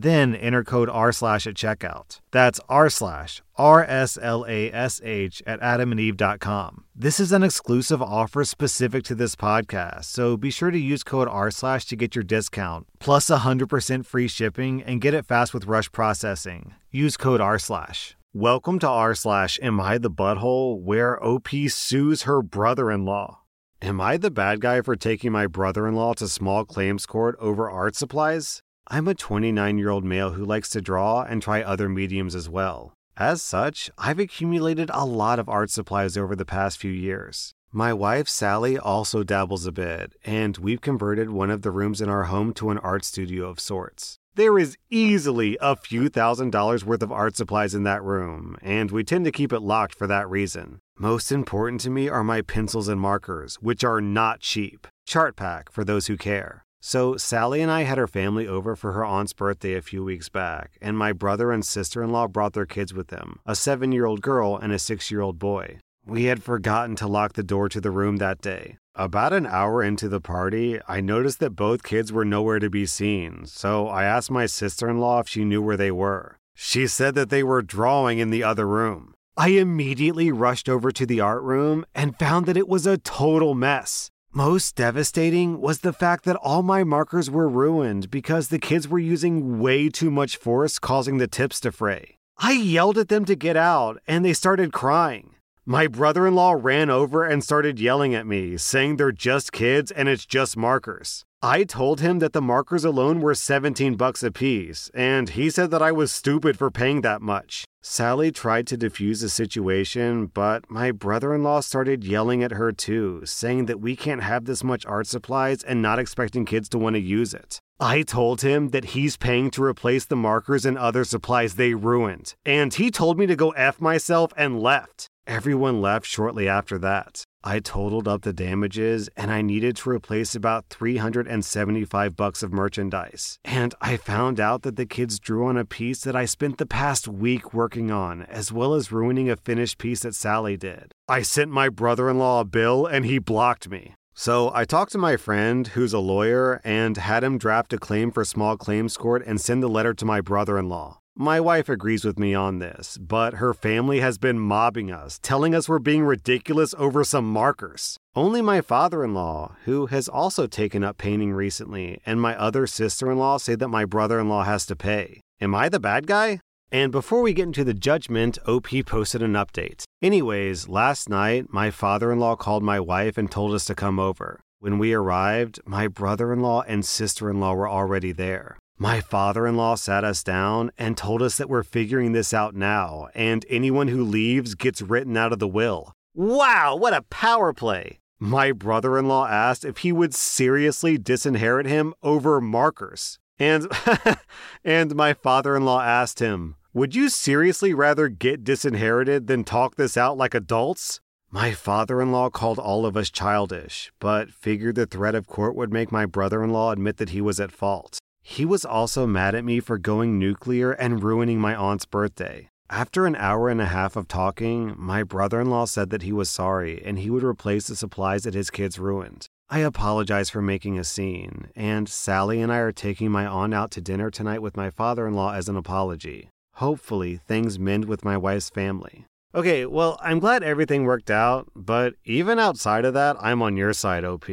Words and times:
Then 0.00 0.36
enter 0.36 0.62
code 0.62 0.88
R 0.88 1.10
slash 1.10 1.44
at 1.48 1.54
checkout. 1.54 2.20
That's 2.30 2.60
R 2.68 2.88
slash 2.88 3.42
R 3.56 3.82
S 3.82 4.16
L 4.22 4.46
A 4.48 4.72
S 4.72 5.00
H 5.02 5.42
at 5.44 5.60
adamandeve.com. 5.60 6.84
This 6.94 7.18
is 7.18 7.32
an 7.32 7.42
exclusive 7.42 8.00
offer 8.00 8.44
specific 8.44 9.02
to 9.04 9.16
this 9.16 9.34
podcast, 9.34 10.04
so 10.04 10.36
be 10.36 10.50
sure 10.50 10.70
to 10.70 10.78
use 10.78 11.02
code 11.02 11.26
R 11.26 11.50
slash 11.50 11.84
to 11.86 11.96
get 11.96 12.14
your 12.14 12.22
discount, 12.22 12.86
plus 13.00 13.28
100% 13.28 14.06
free 14.06 14.28
shipping, 14.28 14.84
and 14.84 15.00
get 15.00 15.14
it 15.14 15.26
fast 15.26 15.52
with 15.52 15.66
rush 15.66 15.90
processing. 15.90 16.74
Use 16.92 17.16
code 17.16 17.40
R 17.40 17.58
slash. 17.58 18.16
Welcome 18.32 18.78
to 18.78 18.88
R 18.88 19.16
slash 19.16 19.58
Am 19.60 19.80
I 19.80 19.98
the 19.98 20.12
Butthole, 20.12 20.80
where 20.80 21.20
OP 21.20 21.48
sues 21.70 22.22
her 22.22 22.40
brother 22.40 22.92
in 22.92 23.04
law. 23.04 23.40
Am 23.82 24.00
I 24.00 24.16
the 24.16 24.30
bad 24.30 24.60
guy 24.60 24.80
for 24.80 24.94
taking 24.94 25.32
my 25.32 25.48
brother 25.48 25.88
in 25.88 25.96
law 25.96 26.12
to 26.14 26.28
small 26.28 26.64
claims 26.64 27.04
court 27.04 27.34
over 27.40 27.68
art 27.68 27.96
supplies? 27.96 28.62
I'm 28.90 29.06
a 29.06 29.14
29 29.14 29.76
year 29.76 29.90
old 29.90 30.04
male 30.04 30.30
who 30.30 30.46
likes 30.46 30.70
to 30.70 30.80
draw 30.80 31.22
and 31.22 31.42
try 31.42 31.62
other 31.62 31.90
mediums 31.90 32.34
as 32.34 32.48
well. 32.48 32.94
As 33.18 33.42
such, 33.42 33.90
I've 33.98 34.18
accumulated 34.18 34.90
a 34.94 35.04
lot 35.04 35.38
of 35.38 35.46
art 35.48 35.70
supplies 35.70 36.16
over 36.16 36.34
the 36.34 36.46
past 36.46 36.78
few 36.78 36.90
years. 36.90 37.52
My 37.70 37.92
wife, 37.92 38.30
Sally, 38.30 38.78
also 38.78 39.22
dabbles 39.22 39.66
a 39.66 39.72
bit, 39.72 40.14
and 40.24 40.56
we've 40.56 40.80
converted 40.80 41.28
one 41.28 41.50
of 41.50 41.60
the 41.60 41.70
rooms 41.70 42.00
in 42.00 42.08
our 42.08 42.24
home 42.24 42.54
to 42.54 42.70
an 42.70 42.78
art 42.78 43.04
studio 43.04 43.50
of 43.50 43.60
sorts. 43.60 44.16
There 44.36 44.58
is 44.58 44.78
easily 44.88 45.58
a 45.60 45.76
few 45.76 46.08
thousand 46.08 46.50
dollars 46.50 46.82
worth 46.82 47.02
of 47.02 47.12
art 47.12 47.36
supplies 47.36 47.74
in 47.74 47.82
that 47.82 48.02
room, 48.02 48.56
and 48.62 48.90
we 48.90 49.04
tend 49.04 49.26
to 49.26 49.32
keep 49.32 49.52
it 49.52 49.60
locked 49.60 49.94
for 49.94 50.06
that 50.06 50.30
reason. 50.30 50.80
Most 50.96 51.30
important 51.30 51.82
to 51.82 51.90
me 51.90 52.08
are 52.08 52.24
my 52.24 52.40
pencils 52.40 52.88
and 52.88 52.98
markers, 52.98 53.56
which 53.56 53.84
are 53.84 54.00
not 54.00 54.40
cheap. 54.40 54.86
Chartpak 55.06 55.70
for 55.70 55.84
those 55.84 56.06
who 56.06 56.16
care. 56.16 56.64
So, 56.80 57.16
Sally 57.16 57.60
and 57.60 57.70
I 57.70 57.82
had 57.82 57.98
her 57.98 58.06
family 58.06 58.46
over 58.46 58.76
for 58.76 58.92
her 58.92 59.04
aunt's 59.04 59.32
birthday 59.32 59.74
a 59.74 59.82
few 59.82 60.04
weeks 60.04 60.28
back, 60.28 60.78
and 60.80 60.96
my 60.96 61.12
brother 61.12 61.50
and 61.50 61.64
sister 61.64 62.02
in 62.02 62.10
law 62.10 62.28
brought 62.28 62.52
their 62.52 62.66
kids 62.66 62.94
with 62.94 63.08
them 63.08 63.40
a 63.44 63.56
seven 63.56 63.90
year 63.92 64.06
old 64.06 64.22
girl 64.22 64.56
and 64.56 64.72
a 64.72 64.78
six 64.78 65.10
year 65.10 65.20
old 65.20 65.38
boy. 65.38 65.78
We 66.06 66.24
had 66.24 66.42
forgotten 66.42 66.96
to 66.96 67.06
lock 67.06 67.34
the 67.34 67.42
door 67.42 67.68
to 67.68 67.80
the 67.80 67.90
room 67.90 68.16
that 68.16 68.40
day. 68.40 68.78
About 68.94 69.32
an 69.32 69.46
hour 69.46 69.82
into 69.82 70.08
the 70.08 70.20
party, 70.20 70.80
I 70.88 71.00
noticed 71.00 71.38
that 71.40 71.50
both 71.50 71.82
kids 71.82 72.12
were 72.12 72.24
nowhere 72.24 72.58
to 72.58 72.70
be 72.70 72.86
seen, 72.86 73.44
so 73.46 73.88
I 73.88 74.04
asked 74.04 74.30
my 74.30 74.46
sister 74.46 74.88
in 74.88 74.98
law 74.98 75.20
if 75.20 75.28
she 75.28 75.44
knew 75.44 75.60
where 75.60 75.76
they 75.76 75.90
were. 75.90 76.38
She 76.54 76.86
said 76.86 77.14
that 77.14 77.30
they 77.30 77.42
were 77.42 77.62
drawing 77.62 78.18
in 78.18 78.30
the 78.30 78.42
other 78.42 78.66
room. 78.66 79.14
I 79.36 79.50
immediately 79.50 80.32
rushed 80.32 80.68
over 80.68 80.90
to 80.90 81.06
the 81.06 81.20
art 81.20 81.42
room 81.42 81.84
and 81.94 82.18
found 82.18 82.46
that 82.46 82.56
it 82.56 82.68
was 82.68 82.86
a 82.86 82.98
total 82.98 83.54
mess. 83.54 84.10
Most 84.38 84.76
devastating 84.76 85.60
was 85.60 85.80
the 85.80 85.92
fact 85.92 86.22
that 86.24 86.36
all 86.36 86.62
my 86.62 86.84
markers 86.84 87.28
were 87.28 87.48
ruined 87.48 88.08
because 88.08 88.50
the 88.50 88.60
kids 88.60 88.86
were 88.86 89.00
using 89.00 89.58
way 89.58 89.88
too 89.88 90.12
much 90.12 90.36
force, 90.36 90.78
causing 90.78 91.18
the 91.18 91.26
tips 91.26 91.58
to 91.58 91.72
fray. 91.72 92.18
I 92.38 92.52
yelled 92.52 92.98
at 92.98 93.08
them 93.08 93.24
to 93.24 93.34
get 93.34 93.56
out, 93.56 94.00
and 94.06 94.24
they 94.24 94.32
started 94.32 94.72
crying. 94.72 95.34
My 95.70 95.86
brother 95.86 96.26
in 96.26 96.34
law 96.34 96.52
ran 96.52 96.88
over 96.88 97.26
and 97.26 97.44
started 97.44 97.78
yelling 97.78 98.14
at 98.14 98.26
me, 98.26 98.56
saying 98.56 98.96
they're 98.96 99.12
just 99.12 99.52
kids 99.52 99.90
and 99.90 100.08
it's 100.08 100.24
just 100.24 100.56
markers. 100.56 101.26
I 101.42 101.64
told 101.64 102.00
him 102.00 102.20
that 102.20 102.32
the 102.32 102.40
markers 102.40 102.86
alone 102.86 103.20
were 103.20 103.34
17 103.34 103.94
bucks 103.96 104.22
a 104.22 104.30
piece, 104.30 104.90
and 104.94 105.28
he 105.28 105.50
said 105.50 105.70
that 105.70 105.82
I 105.82 105.92
was 105.92 106.10
stupid 106.10 106.56
for 106.56 106.70
paying 106.70 107.02
that 107.02 107.20
much. 107.20 107.66
Sally 107.82 108.32
tried 108.32 108.66
to 108.68 108.78
defuse 108.78 109.20
the 109.20 109.28
situation, 109.28 110.28
but 110.32 110.70
my 110.70 110.90
brother 110.90 111.34
in 111.34 111.42
law 111.42 111.60
started 111.60 112.02
yelling 112.02 112.42
at 112.42 112.52
her 112.52 112.72
too, 112.72 113.20
saying 113.26 113.66
that 113.66 113.78
we 113.78 113.94
can't 113.94 114.22
have 114.22 114.46
this 114.46 114.64
much 114.64 114.86
art 114.86 115.06
supplies 115.06 115.62
and 115.62 115.82
not 115.82 115.98
expecting 115.98 116.46
kids 116.46 116.70
to 116.70 116.78
want 116.78 116.94
to 116.94 117.00
use 117.00 117.34
it. 117.34 117.60
I 117.78 118.02
told 118.02 118.40
him 118.40 118.70
that 118.70 118.96
he's 118.96 119.18
paying 119.18 119.50
to 119.50 119.62
replace 119.62 120.06
the 120.06 120.16
markers 120.16 120.64
and 120.64 120.78
other 120.78 121.04
supplies 121.04 121.56
they 121.56 121.74
ruined, 121.74 122.34
and 122.46 122.72
he 122.72 122.90
told 122.90 123.18
me 123.18 123.26
to 123.26 123.36
go 123.36 123.50
F 123.50 123.82
myself 123.82 124.32
and 124.34 124.58
left. 124.58 125.10
Everyone 125.28 125.82
left 125.82 126.06
shortly 126.06 126.48
after 126.48 126.78
that. 126.78 127.22
I 127.44 127.60
totaled 127.60 128.08
up 128.08 128.22
the 128.22 128.32
damages 128.32 129.10
and 129.14 129.30
I 129.30 129.42
needed 129.42 129.76
to 129.76 129.90
replace 129.90 130.34
about 130.34 130.70
375 130.70 132.16
bucks 132.16 132.42
of 132.42 132.50
merchandise. 132.50 133.38
And 133.44 133.74
I 133.78 133.98
found 133.98 134.40
out 134.40 134.62
that 134.62 134.76
the 134.76 134.86
kids 134.86 135.20
drew 135.20 135.46
on 135.46 135.58
a 135.58 135.66
piece 135.66 136.00
that 136.00 136.16
I 136.16 136.24
spent 136.24 136.56
the 136.56 136.64
past 136.64 137.06
week 137.06 137.52
working 137.52 137.90
on, 137.90 138.22
as 138.22 138.50
well 138.50 138.72
as 138.72 138.90
ruining 138.90 139.28
a 139.28 139.36
finished 139.36 139.76
piece 139.76 140.00
that 140.00 140.14
Sally 140.14 140.56
did. 140.56 140.92
I 141.08 141.20
sent 141.20 141.50
my 141.50 141.68
brother 141.68 142.08
in 142.08 142.16
law 142.16 142.40
a 142.40 142.46
bill 142.46 142.86
and 142.86 143.04
he 143.04 143.18
blocked 143.18 143.68
me. 143.68 143.96
So 144.14 144.50
I 144.54 144.64
talked 144.64 144.92
to 144.92 144.98
my 144.98 145.18
friend, 145.18 145.68
who's 145.68 145.92
a 145.92 145.98
lawyer, 145.98 146.62
and 146.64 146.96
had 146.96 147.22
him 147.22 147.36
draft 147.36 147.74
a 147.74 147.78
claim 147.78 148.10
for 148.12 148.24
small 148.24 148.56
claims 148.56 148.96
court 148.96 149.22
and 149.26 149.38
send 149.38 149.62
the 149.62 149.68
letter 149.68 149.92
to 149.92 150.06
my 150.06 150.22
brother 150.22 150.58
in 150.58 150.70
law. 150.70 151.00
My 151.20 151.40
wife 151.40 151.68
agrees 151.68 152.04
with 152.04 152.16
me 152.16 152.32
on 152.32 152.60
this, 152.60 152.96
but 152.96 153.34
her 153.34 153.52
family 153.52 153.98
has 153.98 154.18
been 154.18 154.38
mobbing 154.38 154.92
us, 154.92 155.18
telling 155.20 155.52
us 155.52 155.68
we're 155.68 155.80
being 155.80 156.04
ridiculous 156.04 156.76
over 156.78 157.02
some 157.02 157.28
markers. 157.28 157.96
Only 158.14 158.40
my 158.40 158.60
father 158.60 159.02
in 159.02 159.14
law, 159.14 159.56
who 159.64 159.86
has 159.86 160.06
also 160.06 160.46
taken 160.46 160.84
up 160.84 160.96
painting 160.96 161.32
recently, 161.32 162.00
and 162.06 162.20
my 162.20 162.38
other 162.38 162.68
sister 162.68 163.10
in 163.10 163.18
law 163.18 163.36
say 163.36 163.56
that 163.56 163.66
my 163.66 163.84
brother 163.84 164.20
in 164.20 164.28
law 164.28 164.44
has 164.44 164.64
to 164.66 164.76
pay. 164.76 165.20
Am 165.40 165.56
I 165.56 165.68
the 165.68 165.80
bad 165.80 166.06
guy? 166.06 166.38
And 166.70 166.92
before 166.92 167.20
we 167.20 167.32
get 167.32 167.48
into 167.48 167.64
the 167.64 167.74
judgment, 167.74 168.38
OP 168.46 168.68
posted 168.86 169.20
an 169.20 169.32
update. 169.32 169.82
Anyways, 170.00 170.68
last 170.68 171.08
night, 171.08 171.46
my 171.52 171.72
father 171.72 172.12
in 172.12 172.20
law 172.20 172.36
called 172.36 172.62
my 172.62 172.78
wife 172.78 173.18
and 173.18 173.28
told 173.28 173.54
us 173.54 173.64
to 173.64 173.74
come 173.74 173.98
over. 173.98 174.38
When 174.60 174.78
we 174.78 174.92
arrived, 174.92 175.58
my 175.66 175.88
brother 175.88 176.32
in 176.32 176.42
law 176.42 176.62
and 176.68 176.84
sister 176.86 177.28
in 177.28 177.40
law 177.40 177.54
were 177.54 177.68
already 177.68 178.12
there. 178.12 178.56
My 178.80 179.00
father 179.00 179.44
in 179.44 179.56
law 179.56 179.74
sat 179.74 180.04
us 180.04 180.22
down 180.22 180.70
and 180.78 180.96
told 180.96 181.20
us 181.20 181.36
that 181.36 181.48
we're 181.48 181.64
figuring 181.64 182.12
this 182.12 182.32
out 182.32 182.54
now, 182.54 183.08
and 183.12 183.44
anyone 183.48 183.88
who 183.88 184.04
leaves 184.04 184.54
gets 184.54 184.80
written 184.80 185.16
out 185.16 185.32
of 185.32 185.40
the 185.40 185.48
will. 185.48 185.92
Wow, 186.14 186.76
what 186.76 186.94
a 186.94 187.02
power 187.02 187.52
play! 187.52 187.98
My 188.20 188.52
brother 188.52 188.96
in 188.96 189.08
law 189.08 189.26
asked 189.26 189.64
if 189.64 189.78
he 189.78 189.90
would 189.90 190.14
seriously 190.14 190.96
disinherit 190.96 191.66
him 191.66 191.92
over 192.04 192.40
markers. 192.40 193.18
And, 193.36 193.66
and 194.64 194.94
my 194.94 195.12
father 195.12 195.56
in 195.56 195.64
law 195.64 195.82
asked 195.82 196.20
him, 196.20 196.54
Would 196.72 196.94
you 196.94 197.08
seriously 197.08 197.74
rather 197.74 198.06
get 198.06 198.44
disinherited 198.44 199.26
than 199.26 199.42
talk 199.42 199.74
this 199.74 199.96
out 199.96 200.16
like 200.16 200.34
adults? 200.34 201.00
My 201.32 201.50
father 201.50 202.00
in 202.00 202.12
law 202.12 202.30
called 202.30 202.60
all 202.60 202.86
of 202.86 202.96
us 202.96 203.10
childish, 203.10 203.90
but 203.98 204.30
figured 204.30 204.76
the 204.76 204.86
threat 204.86 205.16
of 205.16 205.26
court 205.26 205.56
would 205.56 205.72
make 205.72 205.90
my 205.90 206.06
brother 206.06 206.44
in 206.44 206.50
law 206.50 206.70
admit 206.70 206.98
that 206.98 207.10
he 207.10 207.20
was 207.20 207.40
at 207.40 207.50
fault. 207.50 207.98
He 208.30 208.44
was 208.44 208.66
also 208.66 209.06
mad 209.06 209.34
at 209.34 209.44
me 209.44 209.58
for 209.58 209.78
going 209.78 210.18
nuclear 210.18 210.72
and 210.72 211.02
ruining 211.02 211.40
my 211.40 211.56
aunt's 211.56 211.86
birthday. 211.86 212.50
After 212.68 213.06
an 213.06 213.16
hour 213.16 213.48
and 213.48 213.58
a 213.58 213.64
half 213.64 213.96
of 213.96 214.06
talking, 214.06 214.74
my 214.76 215.02
brother 215.02 215.40
in 215.40 215.48
law 215.48 215.64
said 215.64 215.88
that 215.88 216.02
he 216.02 216.12
was 216.12 216.28
sorry 216.28 216.82
and 216.84 216.98
he 216.98 217.08
would 217.08 217.24
replace 217.24 217.68
the 217.68 217.74
supplies 217.74 218.24
that 218.24 218.34
his 218.34 218.50
kids 218.50 218.78
ruined. 218.78 219.28
I 219.48 219.60
apologize 219.60 220.28
for 220.28 220.42
making 220.42 220.78
a 220.78 220.84
scene, 220.84 221.48
and 221.56 221.88
Sally 221.88 222.42
and 222.42 222.52
I 222.52 222.58
are 222.58 222.70
taking 222.70 223.10
my 223.10 223.26
aunt 223.26 223.54
out 223.54 223.70
to 223.72 223.80
dinner 223.80 224.10
tonight 224.10 224.42
with 224.42 224.58
my 224.58 224.68
father 224.68 225.08
in 225.08 225.14
law 225.14 225.32
as 225.32 225.48
an 225.48 225.56
apology. 225.56 226.28
Hopefully, 226.56 227.16
things 227.16 227.58
mend 227.58 227.86
with 227.86 228.04
my 228.04 228.18
wife's 228.18 228.50
family. 228.50 229.06
Okay, 229.34 229.64
well, 229.64 229.98
I'm 230.02 230.18
glad 230.18 230.42
everything 230.42 230.84
worked 230.84 231.10
out, 231.10 231.48
but 231.56 231.94
even 232.04 232.38
outside 232.38 232.84
of 232.84 232.92
that, 232.92 233.16
I'm 233.20 233.40
on 233.40 233.56
your 233.56 233.72
side, 233.72 234.04
OP. 234.04 234.28